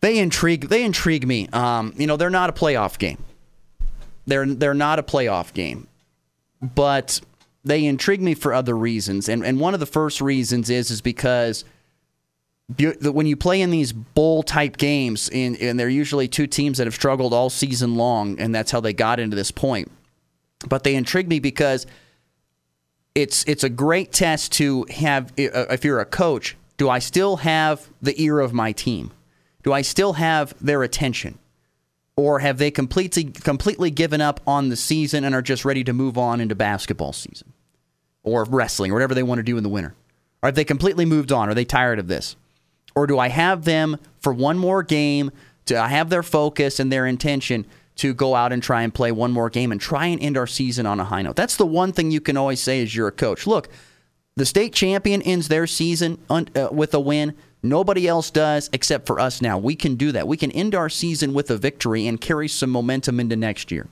they 0.00 0.18
intrigue. 0.18 0.68
They 0.68 0.84
intrigue 0.84 1.26
me. 1.26 1.48
Um, 1.52 1.92
you 1.96 2.06
know, 2.06 2.16
they're 2.16 2.30
not 2.30 2.48
a 2.48 2.54
playoff 2.54 2.98
game. 2.98 3.22
They're 4.26 4.46
they're 4.46 4.74
not 4.74 4.98
a 4.98 5.02
playoff 5.02 5.52
game, 5.52 5.88
but 6.62 7.20
they 7.64 7.84
intrigue 7.84 8.22
me 8.22 8.34
for 8.34 8.54
other 8.54 8.76
reasons. 8.76 9.28
And 9.28 9.44
and 9.44 9.60
one 9.60 9.74
of 9.74 9.80
the 9.80 9.86
first 9.86 10.20
reasons 10.20 10.70
is 10.70 10.90
is 10.90 11.00
because 11.00 11.64
when 12.78 13.26
you 13.26 13.36
play 13.36 13.60
in 13.60 13.70
these 13.70 13.92
bowl 13.92 14.42
type 14.42 14.76
games, 14.76 15.28
and, 15.32 15.56
and 15.58 15.78
they're 15.78 15.88
usually 15.88 16.26
two 16.26 16.46
teams 16.46 16.78
that 16.78 16.86
have 16.86 16.94
struggled 16.94 17.32
all 17.32 17.48
season 17.48 17.94
long, 17.94 18.40
and 18.40 18.54
that's 18.54 18.72
how 18.72 18.80
they 18.80 18.92
got 18.92 19.20
into 19.20 19.36
this 19.36 19.50
point. 19.50 19.90
But 20.68 20.82
they 20.82 20.96
intrigue 20.96 21.28
me 21.28 21.38
because 21.38 21.86
it's 23.14 23.44
it's 23.44 23.62
a 23.62 23.68
great 23.68 24.12
test 24.12 24.52
to 24.52 24.84
have 24.90 25.30
uh, 25.38 25.66
if 25.70 25.84
you're 25.84 26.00
a 26.00 26.06
coach 26.06 26.56
do 26.76 26.90
i 26.90 26.98
still 26.98 27.36
have 27.36 27.88
the 28.02 28.20
ear 28.22 28.40
of 28.40 28.52
my 28.52 28.72
team? 28.72 29.12
Do 29.62 29.72
i 29.72 29.82
still 29.82 30.14
have 30.14 30.54
their 30.60 30.82
attention? 30.82 31.38
Or 32.16 32.38
have 32.38 32.58
they 32.58 32.70
completely 32.70 33.24
completely 33.24 33.90
given 33.90 34.20
up 34.20 34.40
on 34.46 34.68
the 34.68 34.76
season 34.76 35.24
and 35.24 35.34
are 35.34 35.42
just 35.42 35.64
ready 35.64 35.84
to 35.84 35.92
move 35.92 36.16
on 36.16 36.40
into 36.40 36.54
basketball 36.54 37.12
season? 37.12 37.52
Or 38.22 38.44
wrestling 38.44 38.90
or 38.90 38.94
whatever 38.94 39.14
they 39.14 39.22
want 39.22 39.38
to 39.38 39.42
do 39.42 39.56
in 39.56 39.62
the 39.62 39.68
winter? 39.68 39.94
Or 40.42 40.48
have 40.48 40.54
they 40.54 40.64
completely 40.64 41.04
moved 41.04 41.32
on? 41.32 41.48
Are 41.48 41.54
they 41.54 41.64
tired 41.64 41.98
of 41.98 42.08
this 42.08 42.36
or 42.96 43.06
do 43.06 43.18
i 43.20 43.28
have 43.28 43.64
them 43.64 43.96
for 44.18 44.32
one 44.32 44.58
more 44.58 44.82
game 44.82 45.30
Do 45.66 45.76
I 45.76 45.88
have 45.88 46.10
their 46.10 46.22
focus 46.22 46.80
and 46.80 46.90
their 46.90 47.06
intention 47.06 47.66
to 47.96 48.14
go 48.14 48.34
out 48.34 48.52
and 48.52 48.62
try 48.62 48.82
and 48.82 48.94
play 48.94 49.10
one 49.10 49.32
more 49.32 49.50
game 49.50 49.72
and 49.72 49.80
try 49.80 50.06
and 50.06 50.20
end 50.22 50.36
our 50.36 50.46
season 50.46 50.86
on 50.86 51.00
a 51.00 51.04
high 51.04 51.22
note. 51.22 51.34
That's 51.36 51.56
the 51.56 51.66
one 51.66 51.92
thing 51.92 52.10
you 52.10 52.20
can 52.20 52.36
always 52.36 52.60
say 52.60 52.82
as 52.82 52.94
you're 52.94 53.08
a 53.08 53.12
coach. 53.12 53.46
Look, 53.46 53.68
the 54.36 54.46
state 54.46 54.74
champion 54.74 55.22
ends 55.22 55.48
their 55.48 55.66
season 55.66 56.18
un- 56.28 56.48
uh, 56.54 56.68
with 56.70 56.94
a 56.94 57.00
win. 57.00 57.34
Nobody 57.62 58.06
else 58.06 58.30
does 58.30 58.68
except 58.72 59.06
for 59.06 59.18
us 59.18 59.40
now. 59.40 59.58
We 59.58 59.74
can 59.74 59.96
do 59.96 60.12
that. 60.12 60.28
We 60.28 60.36
can 60.36 60.52
end 60.52 60.74
our 60.74 60.88
season 60.88 61.32
with 61.32 61.50
a 61.50 61.56
victory 61.56 62.06
and 62.06 62.20
carry 62.20 62.48
some 62.48 62.70
momentum 62.70 63.18
into 63.18 63.34
next 63.34 63.72
year. 63.72 63.88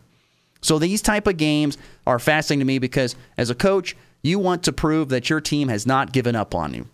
So 0.61 0.79
these 0.79 1.03
type 1.03 1.27
of 1.27 1.39
games 1.39 1.77
are 2.07 2.19
fascinating 2.19 2.61
to 2.61 2.67
me 2.67 2.79
because 2.79 3.17
as 3.39 3.51
a 3.51 3.55
coach, 3.55 3.97
you 4.23 4.39
want 4.39 4.63
to 4.65 4.73
prove 4.73 5.09
that 5.09 5.29
your 5.31 5.41
team 5.41 5.69
has 5.69 5.87
not 5.87 6.13
given 6.13 6.37
up 6.37 6.55
on 6.55 6.75
you. 6.75 6.89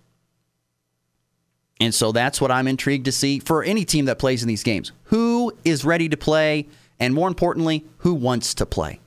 And 1.81 1.95
so 1.95 2.13
that's 2.13 2.41
what 2.41 2.51
I'm 2.51 2.69
intrigued 2.69 3.07
to 3.07 3.13
see 3.13 3.39
for 3.39 3.65
any 3.65 3.87
team 3.87 4.05
that 4.05 4.19
plays 4.19 4.43
in 4.43 4.49
these 4.49 4.63
games. 4.63 4.93
Who 5.05 5.53
is 5.65 5.85
ready 5.85 6.11
to 6.11 6.17
play? 6.17 6.69
And 7.01 7.15
more 7.15 7.27
importantly, 7.27 7.87
who 7.99 8.13
wants 8.13 8.53
to 8.55 8.67
play? 8.67 9.01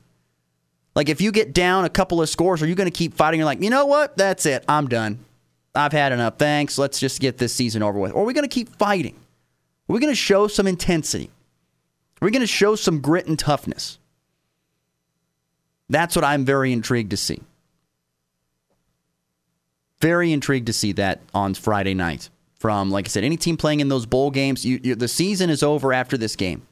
Like, 0.96 1.10
if 1.10 1.22
you 1.22 1.32
get 1.32 1.54
down 1.54 1.86
a 1.86 1.90
couple 1.90 2.22
of 2.22 2.30
scores, 2.30 2.62
are 2.62 2.68
you 2.68 2.76
going 2.76 2.90
to 2.90 2.98
keep 2.98 3.14
fighting? 3.14 3.40
You're 3.40 3.46
like, 3.46 3.62
you 3.62 3.70
know 3.70 3.86
what? 3.86 4.18
That's 4.18 4.46
it. 4.48 4.66
I'm 4.68 4.88
done. 4.88 5.20
I've 5.76 5.92
had 5.92 6.12
enough. 6.12 6.38
Thanks. 6.38 6.78
Let's 6.78 7.00
just 7.00 7.20
get 7.20 7.38
this 7.38 7.54
season 7.54 7.84
over 7.84 8.00
with. 8.00 8.12
Or 8.12 8.24
are 8.24 8.26
we 8.26 8.34
going 8.34 8.48
to 8.48 8.54
keep 8.54 8.70
fighting? 8.78 9.16
Are 9.90 9.94
we 9.94 10.00
going 10.00 10.12
to 10.12 10.16
show 10.16 10.48
some 10.48 10.68
intensity? 10.68 11.30
Are 12.22 12.26
we 12.26 12.32
going 12.32 12.42
to 12.42 12.48
show 12.48 12.76
some 12.76 13.02
grit 13.02 13.28
and 13.28 13.38
toughness? 13.38 14.00
That's 15.90 16.16
what 16.16 16.26
I'm 16.26 16.46
very 16.46 16.72
intrigued 16.72 17.12
to 17.12 17.18
see. 17.18 17.42
Very 20.00 20.32
intrigued 20.32 20.68
to 20.68 20.74
see 20.74 20.92
that 20.94 21.22
on 21.34 21.54
Friday 21.54 21.94
night. 21.94 22.30
From, 22.64 22.92
like 22.92 23.06
I 23.06 23.10
said, 23.10 23.26
any 23.26 23.36
team 23.36 23.58
playing 23.58 23.82
in 23.82 23.90
those 23.90 24.06
bowl 24.06 24.32
games, 24.32 24.64
you, 24.64 24.80
you, 24.82 24.96
the 24.96 25.10
season 25.10 25.50
is 25.50 25.64
over 25.64 25.92
after 25.92 26.18
this 26.18 26.38
game. 26.38 26.66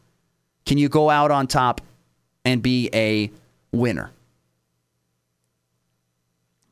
Can 0.65 0.77
you 0.77 0.87
go 0.87 1.09
out 1.09 1.31
on 1.31 1.47
top 1.47 1.81
and 2.45 2.63
be 2.63 2.89
a 2.93 3.29
winner? 3.73 4.13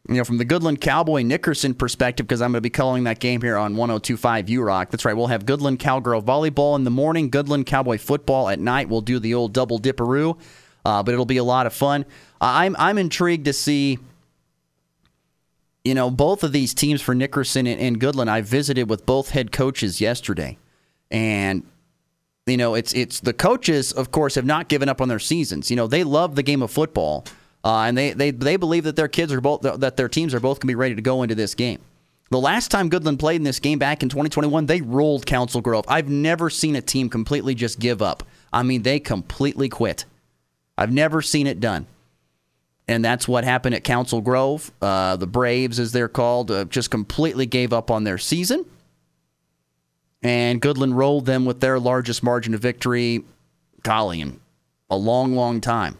you 0.07 0.15
know, 0.15 0.23
from 0.23 0.37
the 0.37 0.45
Goodland 0.45 0.79
Cowboy 0.79 1.23
Nickerson 1.23 1.73
perspective, 1.73 2.25
because 2.25 2.41
I'm 2.41 2.53
going 2.53 2.59
to 2.59 2.61
be 2.61 2.69
calling 2.69 3.03
that 3.03 3.19
game 3.19 3.41
here 3.41 3.57
on 3.57 3.75
1025 3.75 4.47
U 4.47 4.61
Rock. 4.61 4.89
That's 4.89 5.03
right. 5.03 5.13
We'll 5.13 5.27
have 5.27 5.45
Goodland 5.45 5.79
Cowgirl 5.79 6.21
volleyball 6.21 6.77
in 6.77 6.85
the 6.85 6.89
morning, 6.89 7.29
Goodland 7.29 7.65
Cowboy 7.65 7.97
football 7.97 8.47
at 8.47 8.57
night. 8.57 8.87
We'll 8.87 9.01
do 9.01 9.19
the 9.19 9.33
old 9.33 9.51
double 9.51 9.79
dipperoo, 9.79 10.39
uh, 10.85 11.03
but 11.03 11.13
it'll 11.13 11.25
be 11.25 11.35
a 11.35 11.43
lot 11.43 11.65
of 11.65 11.73
fun. 11.73 12.05
I'm 12.39 12.73
I'm 12.79 12.97
intrigued 12.97 13.43
to 13.45 13.53
see. 13.53 13.99
You 15.89 15.95
know, 15.95 16.11
both 16.11 16.43
of 16.43 16.51
these 16.51 16.75
teams 16.75 17.01
for 17.01 17.15
Nickerson 17.15 17.65
and, 17.65 17.81
and 17.81 17.99
Goodland. 17.99 18.27
I 18.27 18.41
visited 18.41 18.91
with 18.91 19.07
both 19.07 19.31
head 19.31 19.51
coaches 19.51 19.99
yesterday, 19.99 20.59
and 21.09 21.63
you 22.45 22.57
know, 22.57 22.75
it's 22.75 22.93
it's 22.93 23.21
the 23.21 23.33
coaches, 23.33 23.91
of 23.91 24.11
course, 24.11 24.35
have 24.35 24.45
not 24.45 24.67
given 24.67 24.87
up 24.87 25.01
on 25.01 25.07
their 25.07 25.17
seasons. 25.17 25.71
You 25.71 25.77
know, 25.77 25.87
they 25.87 26.03
love 26.03 26.35
the 26.35 26.43
game 26.43 26.61
of 26.61 26.69
football. 26.69 27.25
Uh, 27.63 27.85
and 27.87 27.97
they, 27.97 28.13
they 28.13 28.29
they 28.29 28.55
believe 28.55 28.83
that 28.83 28.97
their 28.97 29.07
kids 29.07 29.33
are 29.33 29.41
both 29.41 29.61
that 29.61 29.97
their 29.97 30.07
teams 30.07 30.35
are 30.35 30.39
both 30.39 30.59
going 30.59 30.67
to 30.67 30.71
be 30.73 30.75
ready 30.75 30.93
to 30.93 31.01
go 31.01 31.23
into 31.23 31.33
this 31.33 31.55
game. 31.55 31.79
The 32.29 32.39
last 32.39 32.69
time 32.69 32.91
Goodland 32.91 33.17
played 33.17 33.37
in 33.37 33.43
this 33.43 33.59
game 33.59 33.79
back 33.79 34.03
in 34.03 34.09
2021, 34.09 34.67
they 34.67 34.81
rolled 34.81 35.25
Council 35.25 35.59
Grove. 35.59 35.85
I've 35.87 36.07
never 36.07 36.51
seen 36.51 36.75
a 36.75 36.81
team 36.83 37.09
completely 37.09 37.55
just 37.55 37.79
give 37.79 38.03
up. 38.03 38.21
I 38.53 38.61
mean, 38.61 38.83
they 38.83 38.99
completely 38.99 39.69
quit. 39.69 40.05
I've 40.77 40.93
never 40.93 41.23
seen 41.23 41.47
it 41.47 41.59
done. 41.59 41.87
And 42.89 43.05
that's 43.05 43.27
what 43.27 43.43
happened 43.43 43.75
at 43.75 43.83
Council 43.83 44.19
Grove. 44.19 44.71
Uh, 44.81 45.15
the 45.15 45.27
Braves, 45.27 45.79
as 45.79 45.91
they're 45.91 46.07
called, 46.07 46.49
uh, 46.49 46.65
just 46.65 46.89
completely 46.89 47.45
gave 47.45 47.71
up 47.71 47.91
on 47.91 48.03
their 48.03 48.17
season. 48.17 48.65
And 50.23 50.59
Goodland 50.59 50.95
rolled 50.95 51.27
them 51.27 51.45
with 51.45 51.59
their 51.59 51.79
largest 51.79 52.23
margin 52.23 52.55
of 52.55 52.61
victory, 52.61 53.23
golly, 53.83 54.21
in 54.21 54.39
a 54.89 54.97
long, 54.97 55.35
long 55.35 55.61
time. 55.61 55.99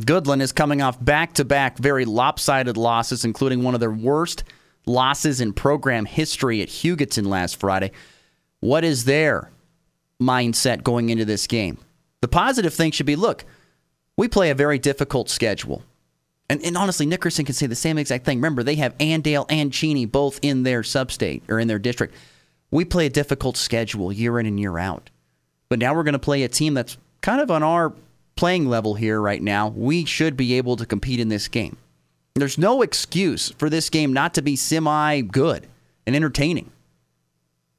Goodland 0.00 0.40
is 0.40 0.50
coming 0.50 0.80
off 0.80 0.96
back 1.04 1.34
to 1.34 1.44
back 1.44 1.76
very 1.76 2.06
lopsided 2.06 2.78
losses, 2.78 3.26
including 3.26 3.62
one 3.62 3.74
of 3.74 3.80
their 3.80 3.92
worst 3.92 4.44
losses 4.86 5.42
in 5.42 5.52
program 5.52 6.06
history 6.06 6.62
at 6.62 6.68
Hugoton 6.68 7.26
last 7.26 7.60
Friday. 7.60 7.92
What 8.60 8.82
is 8.82 9.04
their 9.04 9.50
mindset 10.18 10.82
going 10.82 11.10
into 11.10 11.26
this 11.26 11.46
game? 11.46 11.76
The 12.22 12.28
positive 12.28 12.72
thing 12.72 12.92
should 12.92 13.04
be 13.04 13.14
look, 13.14 13.44
we 14.16 14.26
play 14.26 14.48
a 14.48 14.54
very 14.54 14.78
difficult 14.78 15.28
schedule. 15.28 15.82
And, 16.50 16.64
and 16.64 16.76
honestly, 16.76 17.06
Nickerson 17.06 17.44
can 17.44 17.54
say 17.54 17.66
the 17.66 17.74
same 17.74 17.98
exact 17.98 18.24
thing. 18.24 18.38
Remember, 18.38 18.62
they 18.62 18.76
have 18.76 18.96
Andale 18.98 19.46
and 19.50 19.72
Cheney 19.72 20.06
both 20.06 20.38
in 20.42 20.62
their 20.62 20.82
substate 20.82 21.42
or 21.48 21.58
in 21.58 21.68
their 21.68 21.78
district. 21.78 22.14
We 22.70 22.84
play 22.84 23.06
a 23.06 23.10
difficult 23.10 23.56
schedule 23.56 24.12
year 24.12 24.38
in 24.38 24.46
and 24.46 24.58
year 24.58 24.78
out. 24.78 25.10
But 25.68 25.78
now 25.78 25.94
we're 25.94 26.04
going 26.04 26.14
to 26.14 26.18
play 26.18 26.42
a 26.42 26.48
team 26.48 26.74
that's 26.74 26.96
kind 27.20 27.40
of 27.40 27.50
on 27.50 27.62
our 27.62 27.92
playing 28.38 28.68
level 28.68 28.94
here 28.94 29.20
right 29.20 29.42
now, 29.42 29.68
we 29.68 30.04
should 30.04 30.36
be 30.36 30.54
able 30.54 30.76
to 30.76 30.86
compete 30.86 31.18
in 31.18 31.28
this 31.28 31.48
game. 31.48 31.76
There's 32.36 32.56
no 32.56 32.82
excuse 32.82 33.50
for 33.58 33.68
this 33.68 33.90
game 33.90 34.12
not 34.12 34.34
to 34.34 34.42
be 34.42 34.54
semi 34.54 35.22
good 35.22 35.66
and 36.06 36.14
entertaining, 36.14 36.70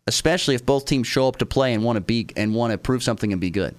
especially 0.06 0.56
if 0.56 0.65
both 0.65 0.84
teams 0.84 1.08
show 1.08 1.30
up 1.30 1.38
to 1.38 1.46
play 1.46 1.74
and 1.74 1.82
want 1.82 1.96
to 1.96 2.02
be 2.02 2.28
and 2.36 2.54
want 2.54 2.72
to 2.74 2.78
prove 2.78 3.02
something 3.02 3.32
and 3.32 3.39
be 3.39 3.50
good. 3.50 3.74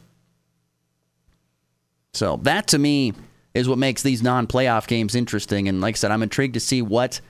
So 2.15 2.39
that 2.45 2.69
to 2.69 2.79
me 2.79 3.13
is 3.55 3.69
what 3.69 3.79
makes 3.79 4.03
these 4.03 4.23
non-playoff 4.23 4.87
games 4.87 5.15
interesting. 5.15 5.69
And 5.69 5.81
like 5.81 5.97
I 5.97 5.99
said, 5.99 6.11
I'm 6.11 6.23
intrigued 6.23 6.55
to 6.55 6.61
see 6.61 6.83
what 6.83 7.21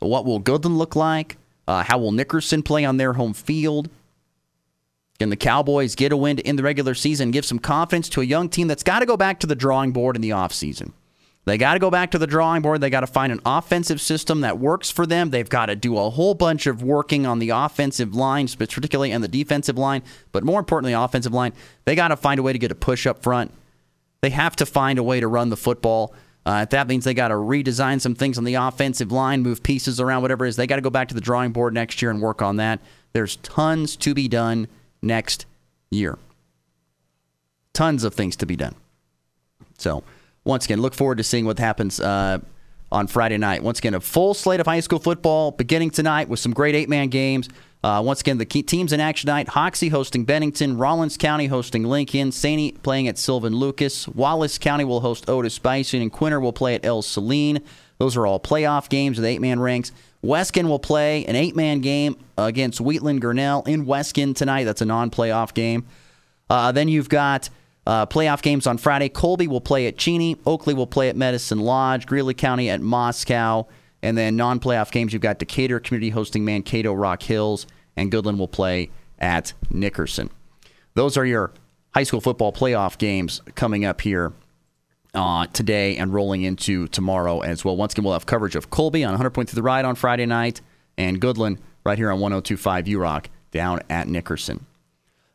what 0.00 0.24
will 0.24 0.40
Goodland 0.40 0.76
look 0.76 0.96
like. 0.96 1.36
Uh, 1.66 1.82
how 1.82 1.98
will 1.98 2.12
Nickerson 2.12 2.62
play 2.62 2.84
on 2.84 2.98
their 2.98 3.14
home 3.14 3.32
field? 3.32 3.88
Can 5.18 5.30
the 5.30 5.36
Cowboys 5.36 5.94
get 5.94 6.12
a 6.12 6.16
win 6.16 6.38
in 6.40 6.56
the 6.56 6.62
regular 6.62 6.94
season, 6.94 7.30
give 7.30 7.44
some 7.44 7.58
confidence 7.58 8.08
to 8.10 8.20
a 8.20 8.24
young 8.24 8.48
team 8.48 8.68
that's 8.68 8.82
got 8.82 9.00
to 9.00 9.06
go 9.06 9.16
back 9.16 9.40
to 9.40 9.46
the 9.46 9.54
drawing 9.54 9.92
board 9.92 10.16
in 10.16 10.22
the 10.22 10.30
offseason? 10.30 10.92
They 11.46 11.58
got 11.58 11.74
to 11.74 11.78
go 11.78 11.90
back 11.90 12.10
to 12.12 12.18
the 12.18 12.26
drawing 12.26 12.62
board. 12.62 12.80
They 12.80 12.90
got 12.90 13.00
to 13.00 13.06
find 13.06 13.30
an 13.30 13.40
offensive 13.44 14.00
system 14.00 14.40
that 14.40 14.58
works 14.58 14.90
for 14.90 15.06
them. 15.06 15.30
They've 15.30 15.48
got 15.48 15.66
to 15.66 15.76
do 15.76 15.98
a 15.98 16.10
whole 16.10 16.34
bunch 16.34 16.66
of 16.66 16.82
working 16.82 17.26
on 17.26 17.38
the 17.38 17.50
offensive 17.50 18.14
line, 18.14 18.48
particularly 18.48 19.12
and 19.12 19.22
the 19.22 19.28
defensive 19.28 19.76
line, 19.76 20.02
but 20.32 20.42
more 20.42 20.58
importantly, 20.58 20.94
offensive 20.94 21.34
line. 21.34 21.52
They 21.84 21.94
got 21.94 22.08
to 22.08 22.16
find 22.16 22.40
a 22.40 22.42
way 22.42 22.54
to 22.54 22.58
get 22.58 22.72
a 22.72 22.74
push 22.74 23.06
up 23.06 23.22
front. 23.22 23.52
They 24.24 24.30
have 24.30 24.56
to 24.56 24.64
find 24.64 24.98
a 24.98 25.02
way 25.02 25.20
to 25.20 25.28
run 25.28 25.50
the 25.50 25.56
football. 25.58 26.14
Uh, 26.46 26.64
that 26.64 26.88
means 26.88 27.04
they 27.04 27.12
got 27.12 27.28
to 27.28 27.34
redesign 27.34 28.00
some 28.00 28.14
things 28.14 28.38
on 28.38 28.44
the 28.44 28.54
offensive 28.54 29.12
line, 29.12 29.42
move 29.42 29.62
pieces 29.62 30.00
around, 30.00 30.22
whatever 30.22 30.46
it 30.46 30.48
is. 30.48 30.56
They 30.56 30.66
got 30.66 30.76
to 30.76 30.80
go 30.80 30.88
back 30.88 31.08
to 31.08 31.14
the 31.14 31.20
drawing 31.20 31.52
board 31.52 31.74
next 31.74 32.00
year 32.00 32.10
and 32.10 32.22
work 32.22 32.40
on 32.40 32.56
that. 32.56 32.80
There's 33.12 33.36
tons 33.36 33.96
to 33.96 34.14
be 34.14 34.26
done 34.26 34.68
next 35.02 35.44
year. 35.90 36.16
Tons 37.74 38.02
of 38.02 38.14
things 38.14 38.34
to 38.36 38.46
be 38.46 38.56
done. 38.56 38.74
So, 39.76 40.02
once 40.42 40.64
again, 40.64 40.80
look 40.80 40.94
forward 40.94 41.18
to 41.18 41.22
seeing 41.22 41.44
what 41.44 41.58
happens 41.58 42.00
uh, 42.00 42.38
on 42.90 43.08
Friday 43.08 43.36
night. 43.36 43.62
Once 43.62 43.78
again, 43.78 43.92
a 43.92 44.00
full 44.00 44.32
slate 44.32 44.58
of 44.58 44.64
high 44.66 44.80
school 44.80 45.00
football 45.00 45.50
beginning 45.50 45.90
tonight 45.90 46.30
with 46.30 46.40
some 46.40 46.54
great 46.54 46.74
eight 46.74 46.88
man 46.88 47.08
games. 47.08 47.50
Uh, 47.84 48.00
once 48.00 48.22
again, 48.22 48.38
the 48.38 48.46
teams 48.46 48.94
in 48.94 49.00
action 49.00 49.26
tonight 49.26 49.46
Hoxie 49.46 49.90
hosting 49.90 50.24
Bennington, 50.24 50.78
Rawlins 50.78 51.18
County 51.18 51.48
hosting 51.48 51.84
Lincoln, 51.84 52.30
Saney 52.30 52.80
playing 52.82 53.08
at 53.08 53.18
Sylvan 53.18 53.54
Lucas, 53.54 54.08
Wallace 54.08 54.56
County 54.56 54.84
will 54.84 55.00
host 55.00 55.28
Otis 55.28 55.58
Bison, 55.58 56.00
and 56.00 56.10
Quinter 56.10 56.40
will 56.40 56.54
play 56.54 56.74
at 56.76 56.86
Ell-Saline. 56.86 57.60
Those 57.98 58.16
are 58.16 58.26
all 58.26 58.40
playoff 58.40 58.88
games 58.88 59.18
with 59.18 59.26
eight 59.26 59.42
man 59.42 59.60
ranks. 59.60 59.92
Weskan 60.24 60.66
will 60.66 60.78
play 60.78 61.26
an 61.26 61.36
eight 61.36 61.54
man 61.56 61.80
game 61.80 62.16
against 62.38 62.80
Wheatland 62.80 63.20
Grinnell 63.20 63.62
in 63.64 63.84
Weskan 63.84 64.34
tonight. 64.34 64.64
That's 64.64 64.80
a 64.80 64.86
non 64.86 65.10
playoff 65.10 65.52
game. 65.52 65.84
Uh, 66.48 66.72
then 66.72 66.88
you've 66.88 67.10
got 67.10 67.50
uh, 67.86 68.06
playoff 68.06 68.40
games 68.40 68.66
on 68.66 68.78
Friday. 68.78 69.10
Colby 69.10 69.46
will 69.46 69.60
play 69.60 69.88
at 69.88 69.98
Cheney. 69.98 70.38
Oakley 70.46 70.72
will 70.72 70.86
play 70.86 71.10
at 71.10 71.16
Medicine 71.16 71.60
Lodge. 71.60 72.06
Greeley 72.06 72.32
County 72.32 72.70
at 72.70 72.80
Moscow. 72.80 73.66
And 74.02 74.16
then 74.16 74.36
non 74.36 74.58
playoff 74.58 74.90
games, 74.90 75.12
you've 75.12 75.22
got 75.22 75.38
Decatur 75.38 75.80
Community 75.80 76.08
hosting 76.08 76.46
Mankato 76.46 76.94
Rock 76.94 77.22
Hills. 77.22 77.66
And 77.96 78.10
Goodland 78.10 78.38
will 78.38 78.48
play 78.48 78.90
at 79.18 79.52
Nickerson. 79.70 80.30
Those 80.94 81.16
are 81.16 81.24
your 81.24 81.52
high 81.94 82.02
school 82.02 82.20
football 82.20 82.52
playoff 82.52 82.98
games 82.98 83.40
coming 83.54 83.84
up 83.84 84.00
here 84.00 84.32
uh, 85.14 85.46
today 85.46 85.96
and 85.96 86.12
rolling 86.12 86.42
into 86.42 86.88
tomorrow 86.88 87.40
as 87.40 87.64
well. 87.64 87.76
Once 87.76 87.94
again, 87.94 88.04
we'll 88.04 88.14
have 88.14 88.26
coverage 88.26 88.56
of 88.56 88.70
Colby 88.70 89.04
on 89.04 89.12
100 89.12 89.30
Point 89.30 89.48
Through 89.48 89.56
the 89.56 89.62
Ride 89.62 89.84
on 89.84 89.94
Friday 89.94 90.26
night 90.26 90.60
and 90.98 91.20
Goodland 91.20 91.58
right 91.84 91.98
here 91.98 92.10
on 92.10 92.20
1025 92.20 92.88
U 92.88 93.00
Rock 93.00 93.30
down 93.50 93.80
at 93.88 94.08
Nickerson. 94.08 94.66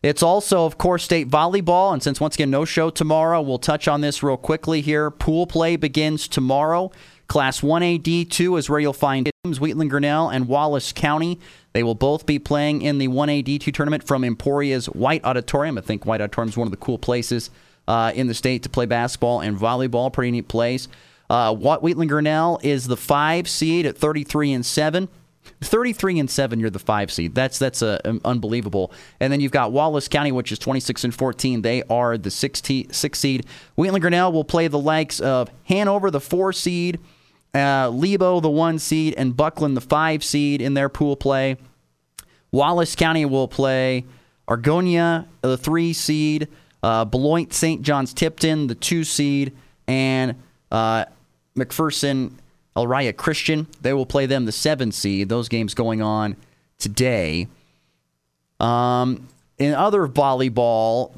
It's 0.01 0.23
also, 0.23 0.65
of 0.65 0.77
course, 0.77 1.03
state 1.03 1.27
volleyball. 1.27 1.91
And 1.91 2.01
since 2.01 2.21
once 2.21 2.35
again, 2.35 2.49
no 2.49 2.63
show 2.63 2.89
tomorrow, 2.89 3.41
we'll 3.41 3.57
touch 3.57 3.87
on 3.87 4.01
this 4.01 4.23
real 4.23 4.37
quickly 4.37 4.79
here. 4.79 5.11
Pool 5.11 5.45
play 5.45 5.75
begins 5.75 6.27
tomorrow. 6.27 6.91
Class 7.29 7.61
1A 7.61 8.01
D2 8.01 8.57
is 8.57 8.69
where 8.71 8.79
you'll 8.79 8.91
find 8.91 9.29
Wheatland 9.45 9.91
Grinnell 9.91 10.29
and 10.29 10.47
Wallace 10.47 10.91
County. 10.91 11.39
They 11.73 11.83
will 11.83 11.93
both 11.93 12.25
be 12.25 12.39
playing 12.39 12.81
in 12.81 12.97
the 12.97 13.07
1A 13.07 13.45
D2 13.45 13.71
tournament 13.71 14.03
from 14.03 14.23
Emporia's 14.23 14.87
White 14.87 15.23
Auditorium. 15.23 15.77
I 15.77 15.81
think 15.81 16.07
White 16.07 16.21
Auditorium 16.21 16.49
is 16.49 16.57
one 16.57 16.67
of 16.67 16.71
the 16.71 16.77
cool 16.77 16.97
places 16.97 17.51
uh, 17.87 18.11
in 18.15 18.25
the 18.25 18.33
state 18.33 18.63
to 18.63 18.69
play 18.69 18.87
basketball 18.87 19.41
and 19.41 19.55
volleyball. 19.55 20.11
Pretty 20.11 20.31
neat 20.31 20.47
place. 20.47 20.87
Uh, 21.29 21.53
Wheatland 21.53 22.09
Grinnell 22.09 22.59
is 22.63 22.87
the 22.87 22.97
five 22.97 23.47
seed 23.47 23.85
at 23.85 23.95
33 23.95 24.51
and 24.53 24.65
seven. 24.65 25.07
33 25.61 26.19
and 26.19 26.29
7 26.29 26.59
you're 26.59 26.69
the 26.69 26.79
5 26.79 27.11
seed 27.11 27.33
that's 27.33 27.57
that's 27.57 27.81
uh, 27.81 27.97
um, 28.05 28.21
unbelievable 28.23 28.91
and 29.19 29.33
then 29.33 29.41
you've 29.41 29.51
got 29.51 29.71
wallace 29.71 30.07
county 30.07 30.31
which 30.31 30.51
is 30.51 30.59
26 30.59 31.05
and 31.05 31.15
14 31.15 31.63
they 31.63 31.81
are 31.89 32.17
the 32.17 32.29
6 32.29 32.61
seed 32.91 33.45
wheatland 33.75 34.01
grinnell 34.01 34.31
will 34.31 34.43
play 34.43 34.67
the 34.67 34.77
likes 34.77 35.19
of 35.19 35.49
hanover 35.63 36.11
the 36.11 36.19
4 36.19 36.53
seed 36.53 36.99
uh, 37.53 37.89
lebo 37.89 38.39
the 38.39 38.49
1 38.49 38.79
seed 38.79 39.13
and 39.17 39.35
bucklin 39.35 39.73
the 39.73 39.81
5 39.81 40.23
seed 40.23 40.61
in 40.61 40.73
their 40.73 40.89
pool 40.89 41.15
play 41.15 41.57
wallace 42.51 42.95
county 42.95 43.25
will 43.25 43.47
play 43.47 44.05
argonia 44.47 45.25
the 45.41 45.57
3 45.57 45.93
seed 45.93 46.47
uh, 46.83 47.05
Beloit 47.05 47.53
St. 47.53 47.81
John's 47.81 48.13
Tipton, 48.13 48.67
the 48.67 48.75
two 48.75 49.03
seed, 49.03 49.55
and 49.87 50.35
uh, 50.71 51.05
McPherson 51.55 52.33
Elyria 52.75 53.15
Christian. 53.15 53.67
They 53.81 53.93
will 53.93 54.05
play 54.05 54.25
them 54.25 54.45
the 54.45 54.51
seven 54.51 54.91
seed. 54.91 55.29
Those 55.29 55.49
games 55.49 55.73
going 55.73 56.01
on 56.01 56.37
today. 56.77 57.47
Um, 58.59 59.27
in 59.57 59.73
other 59.73 60.07
volleyball, 60.07 61.11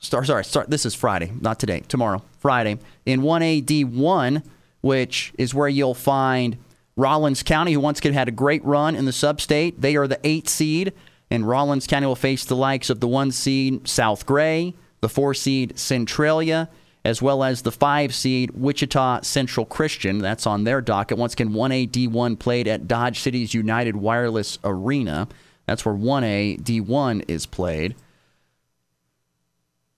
start, 0.00 0.26
sorry, 0.26 0.44
start, 0.44 0.70
this 0.70 0.86
is 0.86 0.94
Friday, 0.94 1.32
not 1.40 1.60
today, 1.60 1.80
tomorrow, 1.88 2.22
Friday. 2.38 2.78
In 3.06 3.20
1AD1, 3.22 4.42
which 4.80 5.32
is 5.38 5.54
where 5.54 5.68
you'll 5.68 5.94
find 5.94 6.56
Rawlins 6.96 7.42
County, 7.42 7.72
who 7.72 7.80
once 7.80 7.98
again 7.98 8.12
had 8.12 8.28
a 8.28 8.32
great 8.32 8.64
run 8.64 8.94
in 8.94 9.04
the 9.04 9.12
sub-state. 9.12 9.80
They 9.80 9.96
are 9.96 10.06
the 10.06 10.20
eight 10.24 10.48
seed, 10.48 10.92
and 11.30 11.48
Rawlins 11.48 11.86
County 11.86 12.06
will 12.06 12.16
face 12.16 12.44
the 12.44 12.56
likes 12.56 12.90
of 12.90 13.00
the 13.00 13.08
one 13.08 13.30
seed 13.30 13.88
South 13.88 14.26
Gray, 14.26 14.74
the 15.00 15.08
four 15.08 15.32
seed 15.32 15.78
Centralia, 15.78 16.68
as 17.04 17.22
well 17.22 17.42
as 17.42 17.62
the 17.62 17.72
five 17.72 18.14
seed 18.14 18.50
Wichita 18.50 19.22
Central 19.22 19.64
Christian. 19.64 20.18
That's 20.18 20.46
on 20.46 20.64
their 20.64 20.80
docket. 20.80 21.16
Once 21.16 21.32
again, 21.32 21.50
1A 21.50 21.90
D1 21.90 22.38
played 22.38 22.68
at 22.68 22.86
Dodge 22.86 23.20
City's 23.20 23.54
United 23.54 23.96
Wireless 23.96 24.58
Arena. 24.64 25.28
That's 25.66 25.84
where 25.84 25.94
1A 25.94 26.60
D1 26.62 27.24
is 27.28 27.46
played. 27.46 27.94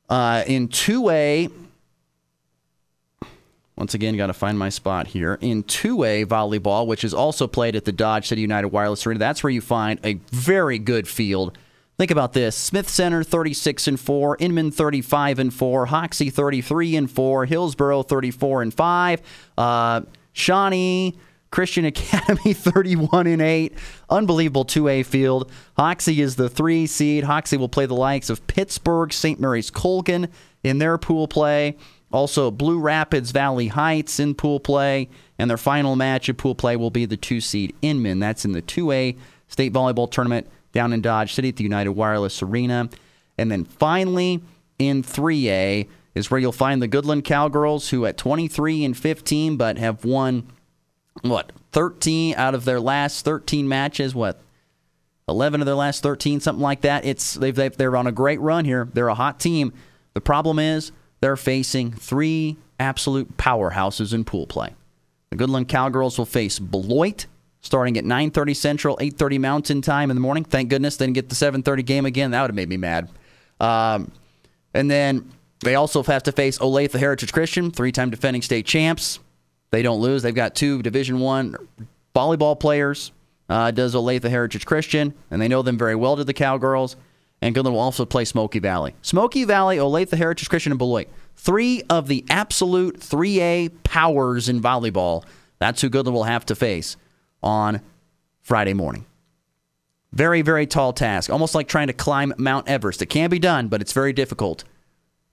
Uh, 0.09 0.45
in 0.47 0.69
2A, 0.69 1.51
once 3.83 3.95
again, 3.95 4.17
got 4.17 4.29
to 4.29 4.33
find 4.33 4.57
my 4.57 4.69
spot 4.69 5.09
here. 5.09 5.37
In 5.41 5.65
2A 5.65 6.27
volleyball, 6.27 6.87
which 6.87 7.03
is 7.03 7.13
also 7.13 7.49
played 7.49 7.75
at 7.75 7.85
the 7.85 7.91
Dodge 7.91 8.29
City 8.29 8.41
United 8.41 8.69
Wireless 8.69 9.05
Arena, 9.05 9.19
that's 9.19 9.43
where 9.43 9.51
you 9.51 9.61
find 9.61 9.99
a 10.05 10.21
very 10.31 10.79
good 10.79 11.09
field. 11.09 11.59
Think 11.99 12.13
about 12.13 12.33
this: 12.33 12.55
Smith 12.55 12.89
Center 12.89 13.25
36 13.25 13.89
and 13.89 13.99
4, 13.99 14.37
Inman 14.39 14.71
35 14.71 15.41
and 15.41 15.53
4, 15.53 15.87
Hoxie 15.87 16.31
33 16.31 16.95
and 16.95 17.11
4, 17.11 17.45
Hillsboro 17.47 18.05
34 18.05 18.63
and 18.63 18.73
5, 18.73 19.23
uh, 19.59 20.03
Shawnee 20.33 21.19
Christian 21.51 21.85
Academy 21.87 22.53
31 22.53 23.27
and 23.27 23.43
8. 23.43 23.75
Unbelievable 24.09 24.65
2A 24.65 25.05
field. 25.05 25.51
Hoxie 25.77 26.21
is 26.21 26.37
the 26.37 26.49
3 26.49 26.87
seed. 26.87 27.25
Hoxie 27.25 27.57
will 27.57 27.69
play 27.69 27.87
the 27.87 27.95
likes 27.95 28.31
of 28.31 28.47
Pittsburg, 28.47 29.13
St. 29.13 29.41
Mary's 29.41 29.73
Colgan 29.73 30.29
in 30.63 30.79
their 30.79 30.99
pool 30.99 31.27
play. 31.27 31.77
Also, 32.13 32.51
Blue 32.51 32.79
Rapids 32.79 33.31
Valley 33.31 33.69
Heights 33.69 34.21
in 34.21 34.35
pool 34.35 34.61
play. 34.61 35.09
And 35.39 35.49
their 35.51 35.57
final 35.57 35.97
match 35.97 36.29
of 36.29 36.37
pool 36.37 36.55
play 36.55 36.77
will 36.77 36.91
be 36.91 37.05
the 37.05 37.17
2 37.17 37.41
seed 37.41 37.75
Inman. 37.83 38.21
That's 38.21 38.45
in 38.45 38.53
the 38.53 38.63
2A 38.63 39.17
state 39.49 39.73
volleyball 39.73 40.11
tournament 40.11 40.49
down 40.73 40.93
in 40.93 41.01
Dodge 41.01 41.35
City 41.35 41.49
at 41.49 41.57
the 41.57 41.65
United 41.65 41.93
Wireless 41.93 42.43
Arena. 42.43 42.89
And 43.39 43.51
then 43.51 43.65
finally, 43.65 44.43
in 44.79 45.03
3A 45.03 45.89
is 46.15 46.31
where 46.31 46.41
you'll 46.41 46.53
find 46.53 46.83
the 46.83 46.89
Goodland 46.89 47.25
Cowgirls, 47.25 47.91
who 47.91 48.07
at 48.07 48.17
23 48.17 48.85
and 48.85 48.97
15, 48.97 49.57
but 49.57 49.79
have 49.79 50.05
won 50.05 50.47
what 51.23 51.53
13 51.73 52.35
out 52.37 52.55
of 52.55 52.65
their 52.65 52.81
last 52.81 53.25
13 53.25 53.69
matches. 53.69 54.15
What 54.15 54.41
11 55.29 55.61
of 55.61 55.67
their 55.67 55.75
last 55.75 56.03
13, 56.03 56.41
something 56.41 56.63
like 56.63 56.83
that. 56.83 57.05
It's 57.05 57.35
they've, 57.35 57.55
they've 57.55 57.77
they're 57.77 57.97
on 57.97 58.07
a 58.07 58.13
great 58.13 58.41
run 58.41 58.65
here. 58.65 58.89
They're 58.93 59.09
a 59.09 59.15
hot 59.15 59.41
team. 59.41 59.73
The 60.15 60.21
problem 60.21 60.59
is 60.59 60.93
they're 61.23 61.37
facing 61.37 61.93
three 61.93 62.57
absolute 62.79 63.39
powerhouses 63.39 64.13
in 64.13 64.25
pool 64.25 64.47
play. 64.47 64.75
The 65.31 65.37
Goodland 65.37 65.69
Cowgirls 65.69 66.19
will 66.19 66.27
face 66.27 66.59
Beloit 66.59 67.27
starting 67.63 67.97
at 67.97 68.05
9:30 68.05 68.55
Central, 68.55 68.99
8:30 69.01 69.39
Mountain 69.39 69.83
Time 69.83 70.11
in 70.11 70.17
the 70.17 70.21
morning. 70.21 70.45
Thank 70.45 70.69
goodness 70.69 70.97
they 70.97 71.07
didn't 71.07 71.15
get 71.15 71.29
the 71.29 71.35
7:30 71.35 71.83
game 71.85 72.05
again. 72.05 72.33
That 72.33 72.43
would 72.43 72.51
have 72.51 72.57
made 72.57 72.69
me 72.69 72.77
mad. 72.77 73.09
Um, 73.61 74.11
and 74.75 74.91
then 74.91 75.31
they 75.61 75.77
also 75.77 76.03
have 76.03 76.25
to 76.25 76.33
face 76.33 76.59
Olathe 76.59 76.99
Heritage 76.99 77.33
Christian, 77.33 77.71
three-time 77.71 78.11
defending 78.11 78.43
state 78.43 78.67
champs. 78.67 79.21
They 79.71 79.83
don't 79.83 80.01
lose. 80.01 80.23
They've 80.23 80.35
got 80.35 80.57
two 80.57 80.83
Division 80.83 81.21
One 81.21 81.57
volleyball 82.15 82.59
players. 82.59 83.13
Uh, 83.49 83.71
does 83.71 83.95
Olathe 83.95 84.29
Heritage 84.29 84.67
Christian, 84.67 85.15
and 85.31 85.41
they 85.41 85.49
know 85.49 85.63
them 85.63 85.79
very 85.79 85.95
well 85.95 86.17
to 86.17 86.25
the 86.25 86.35
Cowgirls. 86.35 86.97
And 87.43 87.57
Goodland 87.57 87.73
will 87.73 87.81
also 87.81 88.07
play 88.07 88.25
Smoky 88.25 88.61
Valley. 88.61 88.95
Smoky 89.03 89.45
Valley, 89.45 89.77
Olathe 89.77 90.17
Heritage 90.17 90.49
Christian, 90.49 90.71
and 90.71 90.79
Beloit. 90.79 91.09
Three 91.37 91.83
of 91.91 92.07
the 92.07 92.25
absolute 92.31 93.01
3A 93.01 93.83
powers 93.83 94.49
in 94.49 94.63
volleyball. 94.63 95.25
That's 95.59 95.83
who 95.83 95.91
Goodland 95.91 96.13
will 96.13 96.23
have 96.23 96.47
to 96.47 96.55
face 96.55 96.97
on 97.43 97.81
Friday 98.43 98.75
morning. 98.75 99.07
Very, 100.13 100.43
very 100.43 100.67
tall 100.67 100.93
task. 100.93 101.31
Almost 101.31 101.55
like 101.55 101.67
trying 101.67 101.89
to 101.89 101.93
climb 101.93 102.33
Mount 102.39 102.69
Everest. 102.69 103.03
It 103.03 103.07
can 103.07 103.29
be 103.29 103.41
done, 103.41 103.67
but 103.67 103.81
it's 103.81 103.93
very 103.93 104.13
difficult 104.13 104.63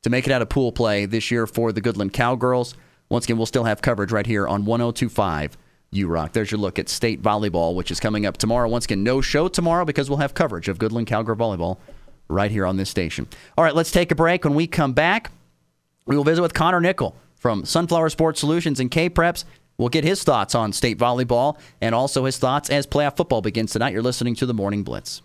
to 0.02 0.10
make 0.10 0.26
it 0.26 0.32
out 0.32 0.42
of 0.42 0.50
pool 0.50 0.72
play 0.72 1.06
this 1.06 1.30
year 1.30 1.46
for 1.46 1.72
the 1.72 1.82
Goodland 1.82 2.14
Cowgirls. 2.14 2.74
Once 3.10 3.26
again, 3.26 3.38
we'll 3.38 3.46
still 3.46 3.66
have 3.66 3.84
coverage 3.84 4.12
right 4.12 4.26
here 4.26 4.48
on 4.48 4.66
1025 4.66 5.58
U 5.92 6.08
Rock. 6.08 6.34
There's 6.34 6.50
your 6.50 6.60
look 6.60 6.80
at 6.80 6.90
state 6.90 7.22
volleyball, 7.22 7.76
which 7.76 7.92
is 7.92 8.00
coming 8.00 8.26
up 8.26 8.38
tomorrow. 8.38 8.68
Once 8.68 8.86
again, 8.86 9.04
no 9.04 9.22
show 9.22 9.48
tomorrow 9.48 9.86
because 9.86 10.10
we'll 10.10 10.20
have 10.20 10.34
coverage 10.34 10.70
of 10.70 10.80
Goodland 10.80 11.08
Cowgirl 11.08 11.36
volleyball 11.36 11.78
right 12.30 12.52
here 12.52 12.66
on 12.66 12.78
this 12.78 12.90
station. 12.90 13.28
All 13.58 13.64
right, 13.64 13.76
let's 13.76 13.92
take 13.92 14.12
a 14.12 14.16
break. 14.16 14.46
When 14.46 14.56
we 14.56 14.68
come 14.68 14.94
back, 14.94 15.32
we 16.06 16.16
will 16.16 16.24
visit 16.24 16.42
with 16.42 16.54
Connor 16.54 16.80
Nickel 16.80 17.16
from 17.36 17.66
Sunflower 17.66 18.10
Sports 18.10 18.40
Solutions 18.40 18.80
and 18.80 18.90
K 18.90 19.10
Preps. 19.10 19.44
We'll 19.78 19.90
get 19.90 20.04
his 20.04 20.24
thoughts 20.24 20.56
on 20.56 20.74
state 20.74 20.98
volleyball 20.98 21.58
and 21.82 21.96
also 21.96 22.26
his 22.26 22.38
thoughts 22.38 22.70
as 22.70 22.86
playoff 22.86 23.16
football 23.16 23.42
begins 23.42 23.72
tonight. 23.72 23.94
You're 23.94 24.02
listening 24.02 24.36
to 24.36 24.46
the 24.46 24.54
Morning 24.54 24.84
Blitz. 24.84 25.22